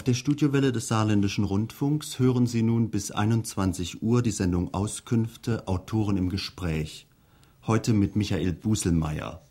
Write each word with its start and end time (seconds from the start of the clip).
Auf 0.00 0.04
der 0.04 0.14
Studiowelle 0.14 0.72
des 0.72 0.88
Saarländischen 0.88 1.44
Rundfunks 1.44 2.18
hören 2.18 2.46
Sie 2.46 2.62
nun 2.62 2.88
bis 2.88 3.10
21 3.10 4.02
Uhr 4.02 4.22
die 4.22 4.30
Sendung 4.30 4.72
Auskünfte 4.72 5.68
Autoren 5.68 6.16
im 6.16 6.30
Gespräch. 6.30 7.06
Heute 7.66 7.92
mit 7.92 8.16
Michael 8.16 8.54
Buselmeier. 8.54 9.42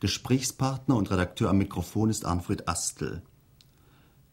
Gesprächspartner 0.00 0.96
und 0.96 1.12
Redakteur 1.12 1.48
am 1.48 1.58
Mikrofon 1.58 2.10
ist 2.10 2.24
Arnfred 2.24 2.66
Astel. 2.66 3.22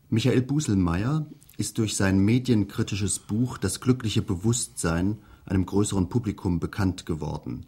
Michael 0.09 0.41
Buselmeier 0.41 1.27
ist 1.57 1.77
durch 1.77 1.95
sein 1.95 2.17
medienkritisches 2.17 3.19
Buch 3.19 3.59
Das 3.59 3.79
glückliche 3.81 4.23
Bewusstsein 4.23 5.19
einem 5.45 5.67
größeren 5.67 6.09
Publikum 6.09 6.59
bekannt 6.59 7.05
geworden. 7.05 7.67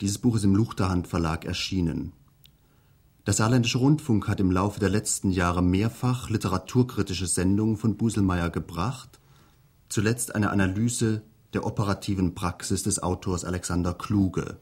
Dieses 0.00 0.18
Buch 0.18 0.36
ist 0.36 0.44
im 0.44 0.54
Luchterhand 0.54 1.08
Verlag 1.08 1.44
erschienen. 1.46 2.12
Der 3.26 3.32
Saarländische 3.32 3.78
Rundfunk 3.78 4.28
hat 4.28 4.40
im 4.40 4.50
Laufe 4.50 4.80
der 4.80 4.90
letzten 4.90 5.30
Jahre 5.30 5.62
mehrfach 5.62 6.28
literaturkritische 6.28 7.26
Sendungen 7.26 7.78
von 7.78 7.96
Buselmeier 7.96 8.50
gebracht, 8.50 9.18
zuletzt 9.88 10.34
eine 10.34 10.50
Analyse 10.50 11.22
der 11.54 11.64
operativen 11.64 12.34
Praxis 12.34 12.82
des 12.82 13.02
Autors 13.02 13.44
Alexander 13.44 13.94
Kluge. 13.94 14.58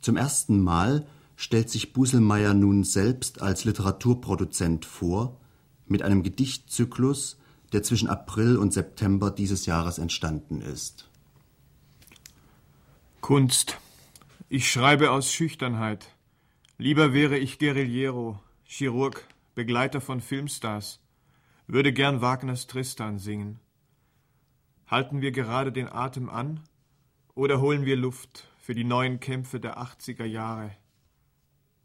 Zum 0.00 0.16
ersten 0.16 0.60
Mal 0.60 1.06
stellt 1.36 1.70
sich 1.70 1.92
Buselmeier 1.92 2.54
nun 2.54 2.82
selbst 2.82 3.40
als 3.40 3.64
Literaturproduzent 3.64 4.84
vor, 4.84 5.38
mit 5.86 6.02
einem 6.02 6.24
Gedichtzyklus, 6.24 7.36
der 7.72 7.84
zwischen 7.84 8.08
April 8.08 8.56
und 8.56 8.72
September 8.72 9.30
dieses 9.30 9.66
Jahres 9.66 9.98
entstanden 9.98 10.60
ist. 10.60 11.08
Kunst. 13.20 13.78
Ich 14.48 14.70
schreibe 14.70 15.12
aus 15.12 15.32
Schüchternheit. 15.32 16.08
Lieber 16.82 17.12
wäre 17.12 17.38
ich 17.38 17.60
Guerillero, 17.60 18.40
Chirurg, 18.64 19.28
Begleiter 19.54 20.00
von 20.00 20.20
Filmstars, 20.20 21.00
würde 21.68 21.92
gern 21.92 22.22
Wagners 22.22 22.66
Tristan 22.66 23.20
singen. 23.20 23.60
Halten 24.88 25.20
wir 25.20 25.30
gerade 25.30 25.70
den 25.70 25.88
Atem 25.88 26.28
an 26.28 26.58
oder 27.34 27.60
holen 27.60 27.84
wir 27.84 27.94
Luft 27.94 28.48
für 28.58 28.74
die 28.74 28.82
neuen 28.82 29.20
Kämpfe 29.20 29.60
der 29.60 29.78
80er 29.78 30.24
Jahre? 30.24 30.72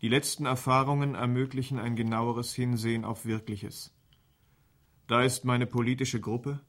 Die 0.02 0.10
letzten 0.10 0.48
Erfahrungen 0.48 1.14
ermöglichen 1.14 1.78
ein 1.78 1.96
genaueres 1.96 2.56
Hinsehen 2.56 3.06
auf 3.06 3.24
Wirkliches. 3.24 3.96
Da 5.06 5.22
ist 5.22 5.46
meine 5.46 5.68
politische 5.68 6.20
Gruppe, 6.20 6.60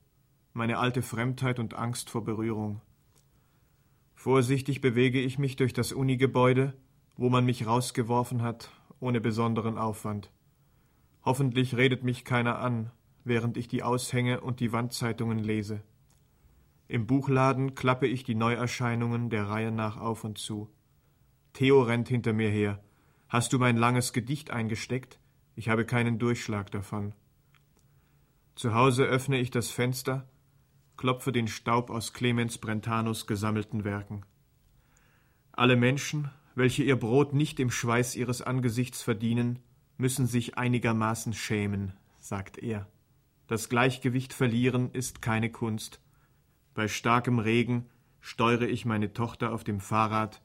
meine 0.52 0.76
alte 0.76 1.00
Fremdheit 1.00 1.58
und 1.58 1.72
Angst 1.72 2.10
vor 2.10 2.24
Berührung. 2.24 2.82
Vorsichtig 4.14 4.82
bewege 4.82 5.18
ich 5.18 5.38
mich 5.38 5.56
durch 5.56 5.72
das 5.72 5.92
Unigebäude, 5.92 6.74
wo 7.18 7.28
man 7.28 7.44
mich 7.44 7.66
rausgeworfen 7.66 8.42
hat, 8.42 8.70
ohne 9.00 9.20
besonderen 9.20 9.76
Aufwand. 9.76 10.30
Hoffentlich 11.24 11.76
redet 11.76 12.04
mich 12.04 12.24
keiner 12.24 12.60
an, 12.60 12.92
während 13.24 13.56
ich 13.56 13.66
die 13.68 13.82
Aushänge 13.82 14.40
und 14.40 14.60
die 14.60 14.72
Wandzeitungen 14.72 15.40
lese. 15.40 15.82
Im 16.86 17.06
Buchladen 17.06 17.74
klappe 17.74 18.06
ich 18.06 18.22
die 18.22 18.36
Neuerscheinungen 18.36 19.30
der 19.30 19.48
Reihe 19.48 19.72
nach 19.72 19.98
auf 19.98 20.24
und 20.24 20.38
zu. 20.38 20.70
Theo 21.52 21.82
rennt 21.82 22.08
hinter 22.08 22.32
mir 22.32 22.50
her. 22.50 22.82
Hast 23.28 23.52
du 23.52 23.58
mein 23.58 23.76
langes 23.76 24.12
Gedicht 24.12 24.52
eingesteckt? 24.52 25.18
Ich 25.56 25.68
habe 25.68 25.84
keinen 25.84 26.20
Durchschlag 26.20 26.70
davon. 26.70 27.14
Zu 28.54 28.74
Hause 28.74 29.04
öffne 29.04 29.38
ich 29.38 29.50
das 29.50 29.70
Fenster, 29.70 30.28
klopfe 30.96 31.32
den 31.32 31.48
Staub 31.48 31.90
aus 31.90 32.12
Clemens 32.12 32.58
Brentanos 32.58 33.26
gesammelten 33.26 33.82
Werken. 33.82 34.22
Alle 35.52 35.76
Menschen, 35.76 36.30
welche 36.58 36.82
ihr 36.82 36.96
Brot 36.96 37.34
nicht 37.34 37.60
im 37.60 37.70
Schweiß 37.70 38.16
ihres 38.16 38.42
Angesichts 38.42 39.00
verdienen, 39.00 39.60
müssen 39.96 40.26
sich 40.26 40.58
einigermaßen 40.58 41.32
schämen, 41.32 41.92
sagt 42.18 42.58
er. 42.58 42.88
Das 43.46 43.68
Gleichgewicht 43.68 44.32
verlieren 44.32 44.90
ist 44.92 45.22
keine 45.22 45.50
Kunst. 45.50 46.00
Bei 46.74 46.88
starkem 46.88 47.38
Regen 47.38 47.86
steuere 48.20 48.68
ich 48.68 48.84
meine 48.84 49.12
Tochter 49.12 49.52
auf 49.52 49.62
dem 49.62 49.78
Fahrrad 49.78 50.42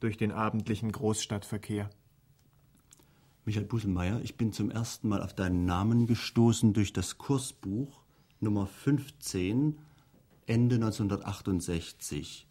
durch 0.00 0.18
den 0.18 0.32
abendlichen 0.32 0.92
Großstadtverkehr. 0.92 1.88
Michael 3.46 3.64
Buselmeier, 3.66 4.20
ich 4.22 4.36
bin 4.36 4.52
zum 4.52 4.70
ersten 4.70 5.08
Mal 5.08 5.22
auf 5.22 5.34
deinen 5.34 5.64
Namen 5.64 6.06
gestoßen 6.06 6.74
durch 6.74 6.92
das 6.92 7.16
Kursbuch 7.16 8.02
Nummer 8.38 8.66
15 8.66 9.78
Ende 10.46 10.74
1968. 10.74 12.46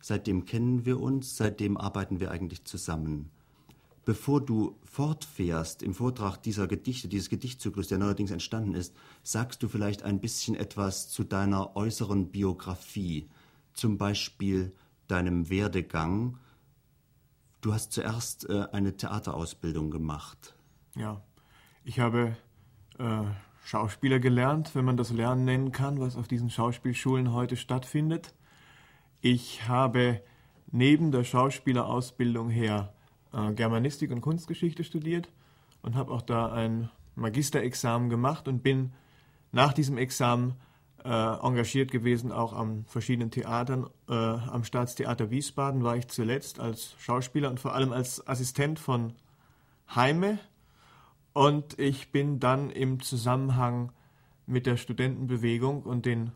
Seitdem 0.00 0.44
kennen 0.44 0.84
wir 0.84 1.00
uns, 1.00 1.36
seitdem 1.36 1.76
arbeiten 1.76 2.20
wir 2.20 2.30
eigentlich 2.30 2.64
zusammen. 2.64 3.30
Bevor 4.04 4.40
du 4.40 4.78
fortfährst 4.84 5.82
im 5.82 5.92
Vortrag 5.92 6.38
dieser 6.38 6.66
Gedichte, 6.66 7.08
dieses 7.08 7.28
Gedichtzyklus, 7.28 7.88
der 7.88 7.98
neuerdings 7.98 8.30
entstanden 8.30 8.74
ist, 8.74 8.96
sagst 9.22 9.62
du 9.62 9.68
vielleicht 9.68 10.02
ein 10.02 10.18
bisschen 10.18 10.54
etwas 10.54 11.10
zu 11.10 11.24
deiner 11.24 11.76
äußeren 11.76 12.30
Biografie, 12.30 13.28
zum 13.74 13.98
Beispiel 13.98 14.72
deinem 15.08 15.50
Werdegang. 15.50 16.38
Du 17.60 17.74
hast 17.74 17.92
zuerst 17.92 18.48
äh, 18.48 18.66
eine 18.72 18.96
Theaterausbildung 18.96 19.90
gemacht. 19.90 20.54
Ja, 20.94 21.22
ich 21.84 22.00
habe 22.00 22.34
äh, 22.98 23.24
Schauspieler 23.62 24.20
gelernt, 24.20 24.74
wenn 24.74 24.86
man 24.86 24.96
das 24.96 25.10
Lernen 25.10 25.44
nennen 25.44 25.70
kann, 25.70 26.00
was 26.00 26.16
auf 26.16 26.28
diesen 26.28 26.48
Schauspielschulen 26.48 27.34
heute 27.34 27.56
stattfindet. 27.56 28.34
Ich 29.20 29.66
habe 29.66 30.22
neben 30.70 31.10
der 31.10 31.24
Schauspielerausbildung 31.24 32.50
her 32.50 32.92
äh, 33.32 33.52
Germanistik 33.52 34.10
und 34.10 34.20
Kunstgeschichte 34.20 34.84
studiert 34.84 35.28
und 35.82 35.96
habe 35.96 36.12
auch 36.12 36.22
da 36.22 36.52
ein 36.52 36.90
Magisterexamen 37.16 38.10
gemacht 38.10 38.48
und 38.48 38.62
bin 38.62 38.92
nach 39.50 39.72
diesem 39.72 39.98
Examen 39.98 40.54
äh, 41.04 41.08
engagiert 41.08 41.90
gewesen, 41.90 42.32
auch 42.32 42.52
an 42.52 42.84
verschiedenen 42.86 43.30
Theatern. 43.30 43.88
Äh, 44.08 44.12
am 44.14 44.64
Staatstheater 44.64 45.30
Wiesbaden 45.30 45.82
war 45.82 45.96
ich 45.96 46.08
zuletzt 46.08 46.60
als 46.60 46.94
Schauspieler 46.98 47.50
und 47.50 47.60
vor 47.60 47.74
allem 47.74 47.92
als 47.92 48.26
Assistent 48.26 48.78
von 48.78 49.14
Heime. 49.94 50.38
Und 51.32 51.78
ich 51.78 52.12
bin 52.12 52.40
dann 52.40 52.70
im 52.70 53.00
Zusammenhang 53.00 53.92
mit 54.46 54.66
der 54.66 54.76
Studentenbewegung 54.76 55.82
und 55.82 56.06
den 56.06 56.32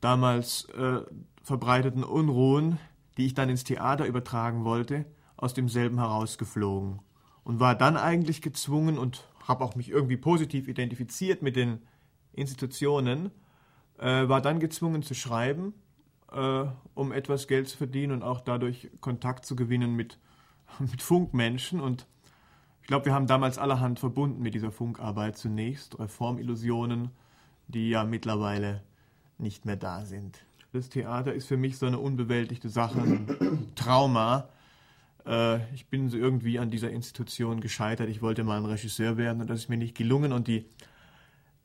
damals 0.00 0.64
äh, 0.76 1.00
verbreiteten 1.42 2.04
Unruhen, 2.04 2.78
die 3.16 3.26
ich 3.26 3.34
dann 3.34 3.48
ins 3.48 3.64
Theater 3.64 4.06
übertragen 4.06 4.64
wollte, 4.64 5.06
aus 5.36 5.54
demselben 5.54 5.98
herausgeflogen 5.98 7.00
und 7.44 7.60
war 7.60 7.74
dann 7.74 7.96
eigentlich 7.96 8.42
gezwungen 8.42 8.98
und 8.98 9.26
habe 9.46 9.64
auch 9.64 9.74
mich 9.74 9.90
irgendwie 9.90 10.16
positiv 10.16 10.68
identifiziert 10.68 11.42
mit 11.42 11.56
den 11.56 11.82
Institutionen, 12.32 13.30
äh, 13.98 14.28
war 14.28 14.40
dann 14.40 14.60
gezwungen 14.60 15.02
zu 15.02 15.14
schreiben, 15.14 15.74
äh, 16.32 16.64
um 16.94 17.12
etwas 17.12 17.48
Geld 17.48 17.68
zu 17.68 17.76
verdienen 17.76 18.12
und 18.12 18.22
auch 18.22 18.40
dadurch 18.40 18.90
Kontakt 19.00 19.44
zu 19.44 19.56
gewinnen 19.56 19.96
mit, 19.96 20.18
mit 20.78 21.02
Funkmenschen. 21.02 21.80
Und 21.80 22.06
ich 22.82 22.86
glaube, 22.86 23.06
wir 23.06 23.14
haben 23.14 23.26
damals 23.26 23.58
allerhand 23.58 23.98
verbunden 23.98 24.42
mit 24.42 24.54
dieser 24.54 24.70
Funkarbeit 24.70 25.36
zunächst, 25.36 25.98
Reformillusionen, 25.98 27.10
die 27.68 27.90
ja 27.90 28.04
mittlerweile 28.04 28.82
nicht 29.38 29.64
mehr 29.64 29.76
da 29.76 30.04
sind. 30.04 30.44
Das 30.72 30.88
Theater 30.88 31.34
ist 31.34 31.48
für 31.48 31.56
mich 31.56 31.78
so 31.78 31.86
eine 31.86 31.98
unbewältigte 31.98 32.68
Sache, 32.68 33.00
ein 33.00 33.72
Trauma. 33.74 34.48
Äh, 35.26 35.72
ich 35.74 35.86
bin 35.86 36.08
so 36.08 36.16
irgendwie 36.16 36.60
an 36.60 36.70
dieser 36.70 36.90
Institution 36.90 37.60
gescheitert. 37.60 38.08
Ich 38.08 38.22
wollte 38.22 38.44
mal 38.44 38.58
ein 38.58 38.64
Regisseur 38.64 39.16
werden 39.16 39.40
und 39.40 39.50
das 39.50 39.60
ist 39.60 39.68
mir 39.68 39.76
nicht 39.76 39.96
gelungen. 39.96 40.32
Und 40.32 40.46
die 40.46 40.66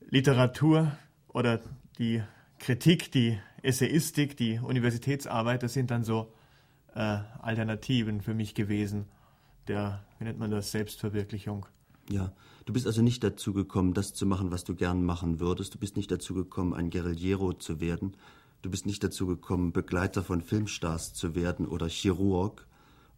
Literatur 0.10 0.92
oder 1.28 1.62
die 2.00 2.24
Kritik, 2.58 3.12
die 3.12 3.38
Essayistik, 3.62 4.38
die 4.38 4.60
Universitätsarbeit, 4.60 5.62
das 5.62 5.74
sind 5.74 5.92
dann 5.92 6.04
so 6.04 6.34
äh, 6.96 7.20
Alternativen 7.40 8.22
für 8.22 8.34
mich 8.34 8.56
gewesen. 8.56 9.06
Der, 9.68 10.04
wie 10.18 10.26
nennt 10.26 10.40
man 10.40 10.50
das, 10.50 10.72
Selbstverwirklichung. 10.72 11.68
Ja, 12.10 12.34
du 12.66 12.74
bist 12.74 12.88
also 12.88 13.02
nicht 13.04 13.24
dazu 13.24 13.54
gekommen, 13.54 13.94
das 13.94 14.14
zu 14.14 14.26
machen, 14.26 14.52
was 14.52 14.64
du 14.64 14.76
gern 14.76 15.04
machen 15.04 15.40
würdest. 15.40 15.76
Du 15.76 15.80
bist 15.80 15.96
nicht 15.96 16.10
dazu 16.10 16.34
gekommen, 16.34 16.74
ein 16.74 16.90
Guerillero 16.90 17.54
zu 17.54 17.80
werden. 17.80 18.16
Du 18.66 18.72
bist 18.72 18.88
nicht 18.88 19.04
dazu 19.04 19.28
gekommen, 19.28 19.74
Begleiter 19.74 20.24
von 20.24 20.42
Filmstars 20.42 21.14
zu 21.14 21.36
werden 21.36 21.68
oder 21.68 21.88
Chirurg 21.88 22.66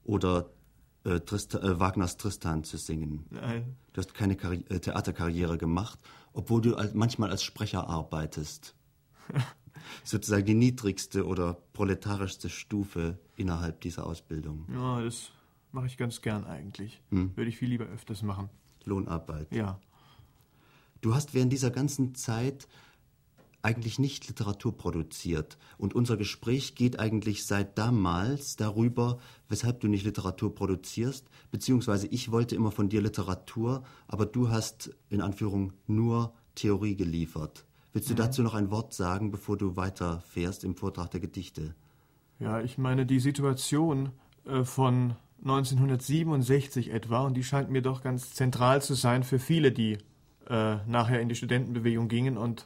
oder 0.04 0.50
äh, 1.06 1.22
Tristan, 1.22 1.64
äh, 1.64 1.80
Wagners 1.80 2.18
Tristan 2.18 2.66
zu 2.66 2.76
singen. 2.76 3.26
Nein. 3.30 3.78
Du 3.94 4.02
hast 4.02 4.14
keine 4.14 4.36
Karri 4.36 4.66
äh, 4.68 4.80
Theaterkarriere 4.80 5.58
gemacht, 5.58 6.00
obwohl 6.34 6.60
du 6.60 6.76
als, 6.76 6.94
manchmal 6.96 7.32
als 7.32 7.44
Sprecher 7.44 7.88
arbeitest. 7.88 8.76
Sozusagen 10.04 10.46
die 10.46 10.54
niedrigste 10.54 11.26
oder 11.26 11.54
proletarischste 11.72 12.50
Stufe 12.50 13.18
innerhalb 13.38 13.80
dieser 13.80 14.06
Ausbildung. 14.06 14.66
Ja, 14.74 15.02
das 15.02 15.32
mache 15.72 15.86
ich 15.86 15.96
ganz 15.96 16.22
gern 16.22 16.44
eigentlich. 16.44 17.02
Hm. 17.12 17.32
Würde 17.38 17.48
ich 17.48 17.56
viel 17.56 17.70
lieber 17.70 17.86
öfters 17.86 18.22
machen. 18.22 18.50
Lohnarbeit. 18.84 19.56
Ja. 19.56 19.80
Du 21.00 21.16
hast 21.16 21.34
während 21.34 21.54
dieser 21.54 21.72
ganzen 21.72 22.16
Zeit 22.16 22.68
eigentlich 23.68 24.00
nicht 24.00 24.30
Literatur 24.30 24.78
produziert. 24.78 25.58
Und 25.78 25.94
unser 25.94 26.16
Gespräch 26.16 26.74
geht 26.74 27.00
eigentlich 27.00 27.46
seit 27.46 27.78
damals 27.78 28.56
darüber, 28.56 29.19
weshalb 29.50 29.81
du 29.81 29.90
nicht 29.90 30.06
Literatur 30.06 30.56
produzierst, 30.56 31.30
beziehungsweise 31.52 32.08
ich 32.08 32.31
wollte 32.31 32.56
immer 32.56 32.72
von 32.72 32.88
dir 32.88 33.02
Literatur, 33.02 33.84
aber 34.08 34.25
du 34.25 34.50
hast 34.50 34.96
in 35.10 35.22
Anführung 35.22 35.74
nur 35.86 36.34
Theorie 36.56 36.96
geliefert. 36.96 37.66
Willst 37.92 38.10
du 38.10 38.14
mhm. 38.14 38.18
dazu 38.18 38.42
noch 38.42 38.54
ein 38.54 38.72
Wort 38.72 38.94
sagen, 38.94 39.31
bevor 39.31 39.58
du 39.58 39.75
weiterfährst 39.75 40.64
im 40.64 40.75
Vortrag 40.75 41.12
der 41.12 41.19
Gedichte? 41.19 41.75
Ja, 42.40 42.62
ich 42.62 42.78
meine, 42.78 43.06
die 43.06 43.19
Situation 43.19 44.12
äh, 44.46 44.64
von 44.64 45.16
1967 45.44 46.92
etwa, 46.92 47.25
und 47.25 47.36
die 47.36 47.44
scheint 47.44 47.69
mir 47.69 47.81
doch 47.81 48.02
ganz 48.02 48.34
zentral 48.34 48.81
zu 48.81 48.94
sein 48.94 49.24
für 49.24 49.40
viele, 49.40 49.74
die 49.74 49.98
äh, 50.48 50.78
nachher 50.88 51.19
in 51.19 51.28
die 51.28 51.36
Studentenbewegung 51.36 52.08
gingen 52.08 52.38
und 52.38 52.66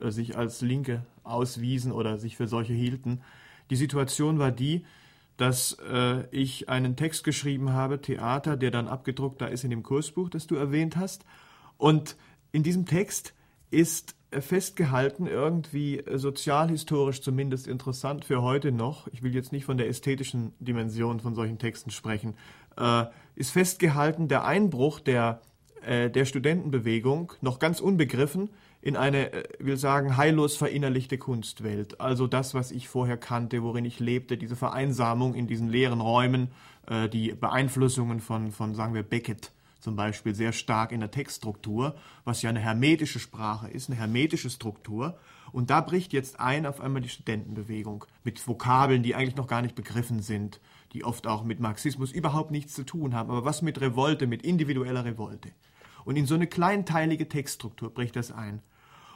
sich 0.00 0.36
als 0.36 0.60
Linke 0.60 1.04
auswiesen 1.24 1.92
oder 1.92 2.18
sich 2.18 2.36
für 2.36 2.46
solche 2.46 2.72
hielten. 2.72 3.20
Die 3.70 3.76
Situation 3.76 4.38
war 4.38 4.50
die, 4.50 4.84
dass 5.36 5.76
äh, 5.90 6.24
ich 6.30 6.68
einen 6.68 6.96
Text 6.96 7.24
geschrieben 7.24 7.72
habe, 7.72 8.00
Theater, 8.00 8.56
der 8.56 8.70
dann 8.70 8.88
abgedruckt 8.88 9.40
da 9.40 9.46
ist 9.46 9.64
in 9.64 9.70
dem 9.70 9.82
Kursbuch, 9.82 10.28
das 10.28 10.46
du 10.46 10.56
erwähnt 10.56 10.96
hast. 10.96 11.24
Und 11.76 12.16
in 12.50 12.62
diesem 12.62 12.86
Text 12.86 13.34
ist 13.70 14.16
festgehalten, 14.30 15.26
irgendwie 15.26 16.02
sozialhistorisch 16.12 17.22
zumindest 17.22 17.66
interessant 17.66 18.24
für 18.24 18.42
heute 18.42 18.72
noch, 18.72 19.06
ich 19.08 19.22
will 19.22 19.34
jetzt 19.34 19.52
nicht 19.52 19.64
von 19.64 19.78
der 19.78 19.88
ästhetischen 19.88 20.52
Dimension 20.58 21.20
von 21.20 21.34
solchen 21.34 21.58
Texten 21.58 21.90
sprechen, 21.90 22.34
äh, 22.76 23.04
ist 23.36 23.50
festgehalten 23.50 24.28
der 24.28 24.44
Einbruch 24.44 25.00
der, 25.00 25.40
äh, 25.82 26.10
der 26.10 26.24
Studentenbewegung, 26.24 27.32
noch 27.40 27.58
ganz 27.58 27.80
unbegriffen, 27.80 28.50
in 28.80 28.96
eine, 28.96 29.32
äh, 29.32 29.42
will 29.58 29.76
sagen, 29.76 30.16
heillos 30.16 30.56
verinnerlichte 30.56 31.18
Kunstwelt. 31.18 32.00
Also 32.00 32.26
das, 32.26 32.54
was 32.54 32.70
ich 32.70 32.88
vorher 32.88 33.16
kannte, 33.16 33.62
worin 33.62 33.84
ich 33.84 34.00
lebte, 34.00 34.36
diese 34.36 34.56
Vereinsamung 34.56 35.34
in 35.34 35.46
diesen 35.46 35.68
leeren 35.68 36.00
Räumen, 36.00 36.48
äh, 36.86 37.08
die 37.08 37.32
Beeinflussungen 37.32 38.20
von, 38.20 38.52
von, 38.52 38.74
sagen 38.74 38.94
wir, 38.94 39.02
Beckett 39.02 39.52
zum 39.80 39.96
Beispiel 39.96 40.34
sehr 40.34 40.52
stark 40.52 40.92
in 40.92 41.00
der 41.00 41.10
Textstruktur, 41.10 41.94
was 42.24 42.42
ja 42.42 42.50
eine 42.50 42.60
hermetische 42.60 43.20
Sprache 43.20 43.68
ist, 43.68 43.88
eine 43.88 43.98
hermetische 43.98 44.50
Struktur. 44.50 45.18
Und 45.52 45.70
da 45.70 45.80
bricht 45.80 46.12
jetzt 46.12 46.40
ein 46.40 46.66
auf 46.66 46.80
einmal 46.80 47.00
die 47.00 47.08
Studentenbewegung 47.08 48.04
mit 48.24 48.46
Vokabeln, 48.46 49.02
die 49.02 49.14
eigentlich 49.14 49.36
noch 49.36 49.46
gar 49.46 49.62
nicht 49.62 49.74
begriffen 49.74 50.20
sind, 50.20 50.60
die 50.92 51.04
oft 51.04 51.26
auch 51.26 51.44
mit 51.44 51.60
Marxismus 51.60 52.12
überhaupt 52.12 52.50
nichts 52.50 52.74
zu 52.74 52.84
tun 52.84 53.14
haben, 53.14 53.30
aber 53.30 53.44
was 53.44 53.62
mit 53.62 53.80
Revolte, 53.80 54.26
mit 54.26 54.42
individueller 54.42 55.04
Revolte. 55.04 55.50
Und 56.08 56.16
in 56.16 56.24
so 56.24 56.36
eine 56.36 56.46
kleinteilige 56.46 57.28
Textstruktur 57.28 57.92
bricht 57.92 58.16
das 58.16 58.32
ein. 58.32 58.62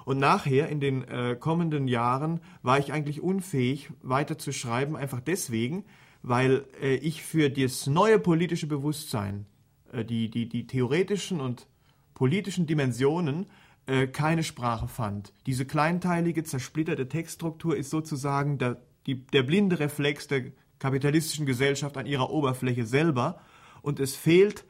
Und 0.05 0.19
nachher, 0.19 0.69
in 0.69 0.79
den 0.79 1.09
äh, 1.09 1.39
kommenden 1.41 1.89
Jahren, 1.89 2.41
war 2.61 2.79
ich 2.79 2.93
eigentlich 2.93 3.23
unfähig, 3.23 3.89
weiter 4.03 4.37
zu 4.37 4.53
schreiben, 4.53 4.95
einfach 4.95 5.21
deswegen, 5.21 5.87
weil 6.21 6.67
äh, 6.83 6.97
ich 6.97 7.23
für 7.23 7.49
das 7.49 7.87
neue 7.87 8.19
politische 8.19 8.67
Bewusstsein, 8.67 9.47
äh, 9.91 10.05
die, 10.05 10.29
die, 10.29 10.51
die 10.51 10.67
theoretischen 10.67 11.41
und 11.41 11.67
politischen 12.13 12.67
Dimensionen 12.67 13.47
äh, 13.87 14.07
keine 14.07 14.45
Sprache 14.45 14.87
fand. 14.87 15.33
Diese 15.47 15.65
kleinteilige, 15.65 16.45
zersplitterte 16.45 17.09
Textstruktur 17.09 17.75
ist 17.75 17.89
sozusagen 17.89 18.59
der, 18.59 18.83
die, 19.07 19.25
der 19.29 19.45
blinde 19.45 19.79
Reflex 19.79 20.29
der 20.29 20.53
kapitalistischen 20.79 21.47
Gesellschaft 21.47 21.97
an 21.97 22.05
ihrer 22.05 22.29
Oberfläche 22.29 22.85
selber 22.85 23.41
und 23.81 23.99
es 23.99 24.15
fehlt 24.15 24.67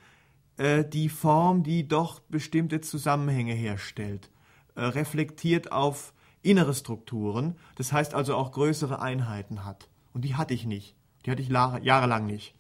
äh, 0.57 0.85
die 0.85 1.09
Form, 1.09 1.63
die 1.63 1.89
doch 1.89 2.21
bestimmte 2.21 2.81
Zusammenhänge 2.81 3.55
herstellt, 3.55 4.31
äh, 4.75 4.83
reflektiert 4.83 5.73
auf 5.73 6.15
innere 6.43 6.75
Strukturen, 6.75 7.57
das 7.77 7.93
heißt 7.93 8.15
also 8.15 8.35
auch 8.37 8.53
größere 8.53 9.01
Einheiten 9.01 9.65
hat. 9.65 9.89
Und 10.13 10.25
die 10.25 10.35
hatte 10.35 10.55
ich 10.55 10.67
nicht. 10.67 10.97
Die 11.25 11.31
hatte 11.31 11.43
ich 11.43 11.49
jahrelang 11.49 12.27
nicht. 12.27 12.55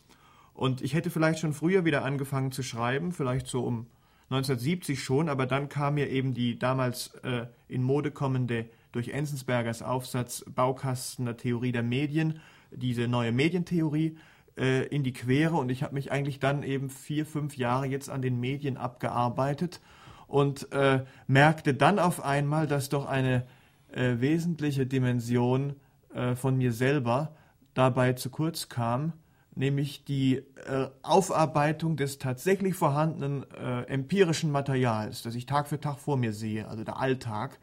Und 0.54 0.82
ich 0.82 0.94
hätte 0.94 1.10
vielleicht 1.10 1.40
schon 1.40 1.52
früher 1.52 1.84
wieder 1.84 2.04
angefangen 2.04 2.52
zu 2.52 2.62
schreiben, 2.62 3.12
vielleicht 3.12 3.46
so 3.46 3.64
um 3.64 3.86
1970 4.24 5.02
schon, 5.02 5.28
aber 5.28 5.46
dann 5.46 5.68
kam 5.68 5.94
mir 5.94 6.08
eben 6.08 6.32
die 6.32 6.58
damals 6.58 7.14
äh, 7.22 7.46
in 7.68 7.82
Mode 7.82 8.10
kommende 8.10 8.68
durch 8.92 9.08
Enzensbergers 9.08 9.82
Aufsatz 9.82 10.44
Baukasten 10.54 11.26
der 11.26 11.36
Theorie 11.36 11.72
der 11.72 11.82
Medien, 11.82 12.40
diese 12.70 13.08
neue 13.08 13.32
Medientheorie 13.32 14.16
äh, 14.56 14.86
in 14.86 15.02
die 15.02 15.12
Quere 15.12 15.56
und 15.56 15.70
ich 15.70 15.82
habe 15.82 15.94
mich 15.94 16.12
eigentlich 16.12 16.38
dann 16.38 16.62
eben 16.62 16.90
vier, 16.90 17.26
fünf 17.26 17.56
Jahre 17.56 17.86
jetzt 17.86 18.10
an 18.10 18.22
den 18.22 18.38
Medien 18.40 18.76
abgearbeitet 18.76 19.80
und 20.26 20.72
äh, 20.72 21.04
merkte 21.26 21.74
dann 21.74 21.98
auf 21.98 22.24
einmal, 22.24 22.66
dass 22.66 22.88
doch 22.88 23.06
eine 23.06 23.44
äh, 23.92 24.14
wesentliche 24.18 24.86
Dimension 24.86 25.76
äh, 26.14 26.34
von 26.34 26.56
mir 26.56 26.72
selber 26.72 27.34
dabei 27.74 28.14
zu 28.14 28.30
kurz 28.30 28.68
kam, 28.68 29.12
nämlich 29.54 30.04
die 30.04 30.36
äh, 30.36 30.88
Aufarbeitung 31.02 31.96
des 31.96 32.18
tatsächlich 32.18 32.74
vorhandenen 32.74 33.44
äh, 33.52 33.82
empirischen 33.84 34.50
Materials, 34.50 35.22
das 35.22 35.34
ich 35.34 35.46
Tag 35.46 35.68
für 35.68 35.80
Tag 35.80 35.98
vor 35.98 36.16
mir 36.16 36.32
sehe, 36.32 36.68
also 36.68 36.84
der 36.84 36.98
Alltag, 36.98 37.58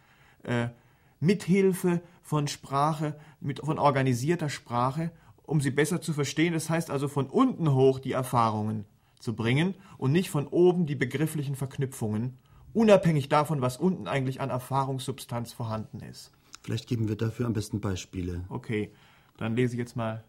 mithilfe 1.19 2.01
von 2.21 2.47
Sprache, 2.47 3.15
mit, 3.41 3.59
von 3.59 3.77
organisierter 3.77 4.47
Sprache, 4.47 5.12
um 5.50 5.62
sie 5.62 5.72
besser 5.72 6.01
zu 6.01 6.13
verstehen. 6.13 6.54
Das 6.54 6.69
heißt 6.69 6.90
also 6.90 7.07
von 7.07 7.28
unten 7.28 7.74
hoch 7.74 8.00
die 8.00 8.12
Erfahrungen 8.12 8.86
zu 9.19 9.36
bringen 9.36 9.75
und 9.98 10.12
nicht 10.12 10.30
von 10.30 10.48
oben 10.48 10.86
die 10.86 10.96
begrifflichen 10.96 11.56
Verknüpfungen, 11.56 12.38
unabhängig 12.74 13.30
davon, 13.30 13.62
was 13.62 13.78
unten 13.78 14.07
eigentlich 14.07 14.42
an 14.42 14.50
Erfahrungssubstanz 14.50 15.51
vorhanden 15.54 16.00
ist. 16.01 16.31
Vielleicht 16.62 16.88
geben 16.88 17.07
wir 17.07 17.16
dafür 17.16 17.46
am 17.46 17.54
besten 17.54 17.81
Beispiele. 17.81 18.46
Okay, 18.50 18.94
dann 19.38 19.56
lese 19.56 19.74
ich 19.74 19.80
jetzt 19.80 19.96
mal 19.96 20.24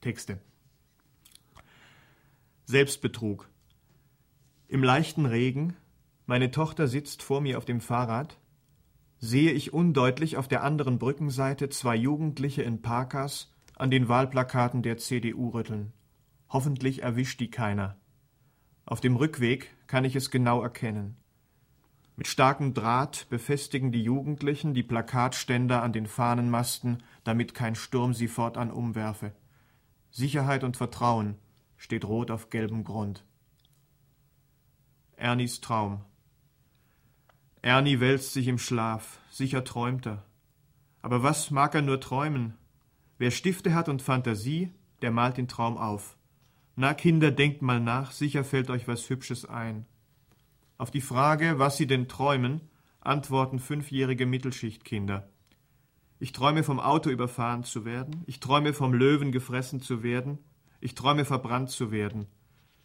Texte. 0.00 0.38
Selbstbetrug. 2.64 3.48
Im 4.68 4.82
leichten 4.82 5.26
Regen, 5.26 5.76
meine 6.26 6.50
Tochter 6.50 6.88
sitzt 6.88 7.22
vor 7.22 7.40
mir 7.40 7.58
auf 7.58 7.64
dem 7.64 7.80
Fahrrad, 7.80 8.38
sehe 9.18 9.52
ich 9.52 9.72
undeutlich 9.72 10.36
auf 10.36 10.48
der 10.48 10.64
anderen 10.64 10.98
Brückenseite 10.98 11.68
zwei 11.68 11.94
Jugendliche 11.94 12.62
in 12.62 12.82
Parkas 12.82 13.55
an 13.76 13.90
den 13.90 14.08
Wahlplakaten 14.08 14.82
der 14.82 14.96
CDU 14.96 15.50
rütteln. 15.50 15.92
Hoffentlich 16.48 17.02
erwischt 17.02 17.40
die 17.40 17.50
keiner. 17.50 17.96
Auf 18.86 19.00
dem 19.00 19.16
Rückweg 19.16 19.74
kann 19.86 20.04
ich 20.04 20.16
es 20.16 20.30
genau 20.30 20.62
erkennen. 20.62 21.16
Mit 22.16 22.26
starkem 22.26 22.72
Draht 22.72 23.26
befestigen 23.28 23.92
die 23.92 24.02
Jugendlichen 24.02 24.72
die 24.72 24.82
Plakatständer 24.82 25.82
an 25.82 25.92
den 25.92 26.06
Fahnenmasten, 26.06 27.02
damit 27.24 27.52
kein 27.52 27.74
Sturm 27.74 28.14
sie 28.14 28.28
fortan 28.28 28.70
umwerfe. 28.70 29.32
Sicherheit 30.10 30.64
und 30.64 30.78
Vertrauen, 30.78 31.36
steht 31.76 32.06
rot 32.06 32.30
auf 32.30 32.48
gelbem 32.48 32.84
Grund. 32.84 33.26
Ernies 35.16 35.60
Traum. 35.60 36.04
Ernie 37.60 38.00
wälzt 38.00 38.32
sich 38.32 38.48
im 38.48 38.58
Schlaf, 38.58 39.18
sicher 39.30 39.64
träumt 39.64 40.06
er. 40.06 40.24
Aber 41.02 41.22
was 41.22 41.50
mag 41.50 41.74
er 41.74 41.82
nur 41.82 42.00
träumen? 42.00 42.56
Wer 43.18 43.30
Stifte 43.30 43.74
hat 43.74 43.88
und 43.88 44.02
Fantasie, 44.02 44.70
der 45.02 45.10
malt 45.10 45.36
den 45.38 45.48
Traum 45.48 45.76
auf. 45.78 46.16
Na, 46.74 46.92
Kinder, 46.92 47.30
denkt 47.30 47.62
mal 47.62 47.80
nach, 47.80 48.12
sicher 48.12 48.44
fällt 48.44 48.68
euch 48.68 48.86
was 48.86 49.08
Hübsches 49.08 49.46
ein. 49.46 49.86
Auf 50.76 50.90
die 50.90 51.00
Frage, 51.00 51.58
was 51.58 51.78
sie 51.78 51.86
denn 51.86 52.08
träumen, 52.08 52.60
antworten 53.00 53.58
fünfjährige 53.58 54.26
Mittelschichtkinder. 54.26 55.28
Ich 56.18 56.32
träume 56.32 56.62
vom 56.62 56.80
Auto 56.80 57.08
überfahren 57.08 57.64
zu 57.64 57.84
werden, 57.84 58.24
ich 58.26 58.40
träume 58.40 58.74
vom 58.74 58.92
Löwen 58.92 59.32
gefressen 59.32 59.80
zu 59.80 60.02
werden, 60.02 60.38
ich 60.80 60.94
träume 60.94 61.24
verbrannt 61.24 61.70
zu 61.70 61.90
werden. 61.90 62.26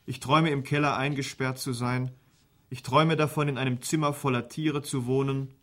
Ich 0.05 0.19
träume 0.19 0.49
im 0.49 0.63
Keller 0.63 0.97
eingesperrt 0.97 1.59
zu 1.59 1.73
sein. 1.73 2.11
Ich 2.69 2.83
träume 2.83 3.15
davon, 3.15 3.47
in 3.47 3.57
einem 3.57 3.81
Zimmer 3.81 4.13
voller 4.13 4.47
Tiere 4.47 4.81
zu 4.81 5.05
wohnen, 5.05 5.53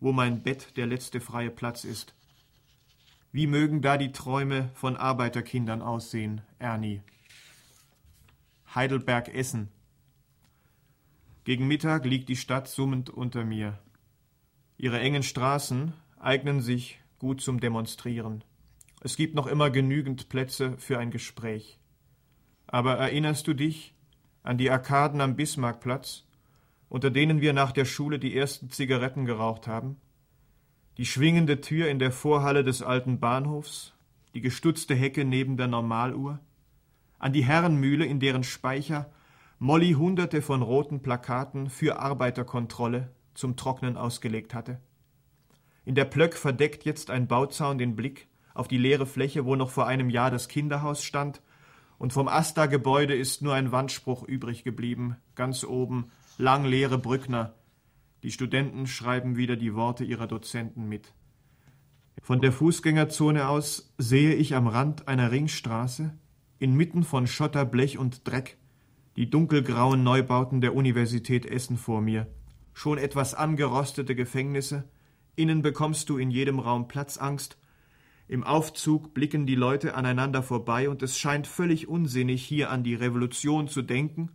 wo 0.00 0.12
mein 0.12 0.42
Bett 0.42 0.76
der 0.76 0.86
letzte 0.86 1.20
freie 1.20 1.50
Platz 1.50 1.84
ist. 1.84 2.14
Wie 3.34 3.48
mögen 3.48 3.82
da 3.82 3.96
die 3.96 4.12
Träume 4.12 4.70
von 4.74 4.96
Arbeiterkindern 4.96 5.82
aussehen, 5.82 6.42
Ernie? 6.60 7.02
Heidelberg 8.72 9.26
Essen. 9.34 9.70
Gegen 11.42 11.66
Mittag 11.66 12.04
liegt 12.04 12.28
die 12.28 12.36
Stadt 12.36 12.68
summend 12.68 13.10
unter 13.10 13.44
mir. 13.44 13.80
Ihre 14.78 15.00
engen 15.00 15.24
Straßen 15.24 15.94
eignen 16.20 16.60
sich 16.60 17.00
gut 17.18 17.40
zum 17.40 17.58
Demonstrieren. 17.58 18.44
Es 19.00 19.16
gibt 19.16 19.34
noch 19.34 19.48
immer 19.48 19.68
genügend 19.68 20.28
Plätze 20.28 20.78
für 20.78 21.00
ein 21.00 21.10
Gespräch. 21.10 21.80
Aber 22.68 22.98
erinnerst 22.98 23.48
du 23.48 23.54
dich 23.54 23.96
an 24.44 24.58
die 24.58 24.70
Arkaden 24.70 25.20
am 25.20 25.34
Bismarckplatz, 25.34 26.22
unter 26.88 27.10
denen 27.10 27.40
wir 27.40 27.52
nach 27.52 27.72
der 27.72 27.84
Schule 27.84 28.20
die 28.20 28.36
ersten 28.36 28.70
Zigaretten 28.70 29.24
geraucht 29.24 29.66
haben? 29.66 29.96
Die 30.96 31.06
schwingende 31.06 31.60
Tür 31.60 31.88
in 31.88 31.98
der 31.98 32.12
Vorhalle 32.12 32.62
des 32.62 32.80
alten 32.80 33.18
Bahnhofs, 33.18 33.94
die 34.32 34.40
gestutzte 34.40 34.94
Hecke 34.94 35.24
neben 35.24 35.56
der 35.56 35.66
Normaluhr? 35.66 36.38
An 37.18 37.32
die 37.32 37.44
Herrenmühle, 37.44 38.06
in 38.06 38.20
deren 38.20 38.44
Speicher 38.44 39.10
Molly 39.58 39.94
hunderte 39.94 40.40
von 40.40 40.62
roten 40.62 41.02
Plakaten 41.02 41.68
für 41.68 41.98
Arbeiterkontrolle 41.98 43.10
zum 43.34 43.56
Trocknen 43.56 43.96
ausgelegt 43.96 44.54
hatte? 44.54 44.78
In 45.84 45.96
der 45.96 46.04
Plöck 46.04 46.34
verdeckt 46.34 46.84
jetzt 46.84 47.10
ein 47.10 47.26
Bauzaun 47.26 47.76
den 47.76 47.96
Blick 47.96 48.28
auf 48.54 48.68
die 48.68 48.78
leere 48.78 49.06
Fläche, 49.06 49.44
wo 49.44 49.56
noch 49.56 49.70
vor 49.70 49.88
einem 49.88 50.10
Jahr 50.10 50.30
das 50.30 50.46
Kinderhaus 50.46 51.02
stand, 51.02 51.42
und 51.98 52.12
vom 52.12 52.28
Asta-Gebäude 52.28 53.16
ist 53.16 53.42
nur 53.42 53.54
ein 53.54 53.72
Wandspruch 53.72 54.22
übrig 54.22 54.62
geblieben, 54.62 55.16
ganz 55.34 55.64
oben, 55.64 56.12
lang 56.38 56.64
leere 56.64 56.98
Brückner. 56.98 57.54
Die 58.24 58.30
Studenten 58.30 58.86
schreiben 58.86 59.36
wieder 59.36 59.54
die 59.54 59.74
Worte 59.74 60.02
ihrer 60.02 60.26
Dozenten 60.26 60.88
mit. 60.88 61.12
Von 62.22 62.40
der 62.40 62.52
Fußgängerzone 62.52 63.46
aus 63.48 63.92
sehe 63.98 64.34
ich 64.34 64.54
am 64.54 64.66
Rand 64.66 65.08
einer 65.08 65.30
Ringstraße, 65.30 66.18
inmitten 66.58 67.02
von 67.02 67.26
Schotter, 67.26 67.66
Blech 67.66 67.98
und 67.98 68.26
Dreck, 68.26 68.56
die 69.18 69.28
dunkelgrauen 69.28 70.02
Neubauten 70.02 70.62
der 70.62 70.74
Universität 70.74 71.44
Essen 71.44 71.76
vor 71.76 72.00
mir, 72.00 72.26
schon 72.72 72.96
etwas 72.96 73.34
angerostete 73.34 74.14
Gefängnisse, 74.14 74.88
innen 75.36 75.60
bekommst 75.60 76.08
du 76.08 76.16
in 76.16 76.30
jedem 76.30 76.60
Raum 76.60 76.88
Platzangst, 76.88 77.58
im 78.26 78.42
Aufzug 78.42 79.12
blicken 79.12 79.44
die 79.44 79.54
Leute 79.54 79.96
aneinander 79.96 80.42
vorbei 80.42 80.88
und 80.88 81.02
es 81.02 81.18
scheint 81.18 81.46
völlig 81.46 81.88
unsinnig, 81.88 82.42
hier 82.42 82.70
an 82.70 82.84
die 82.84 82.94
Revolution 82.94 83.68
zu 83.68 83.82
denken. 83.82 84.30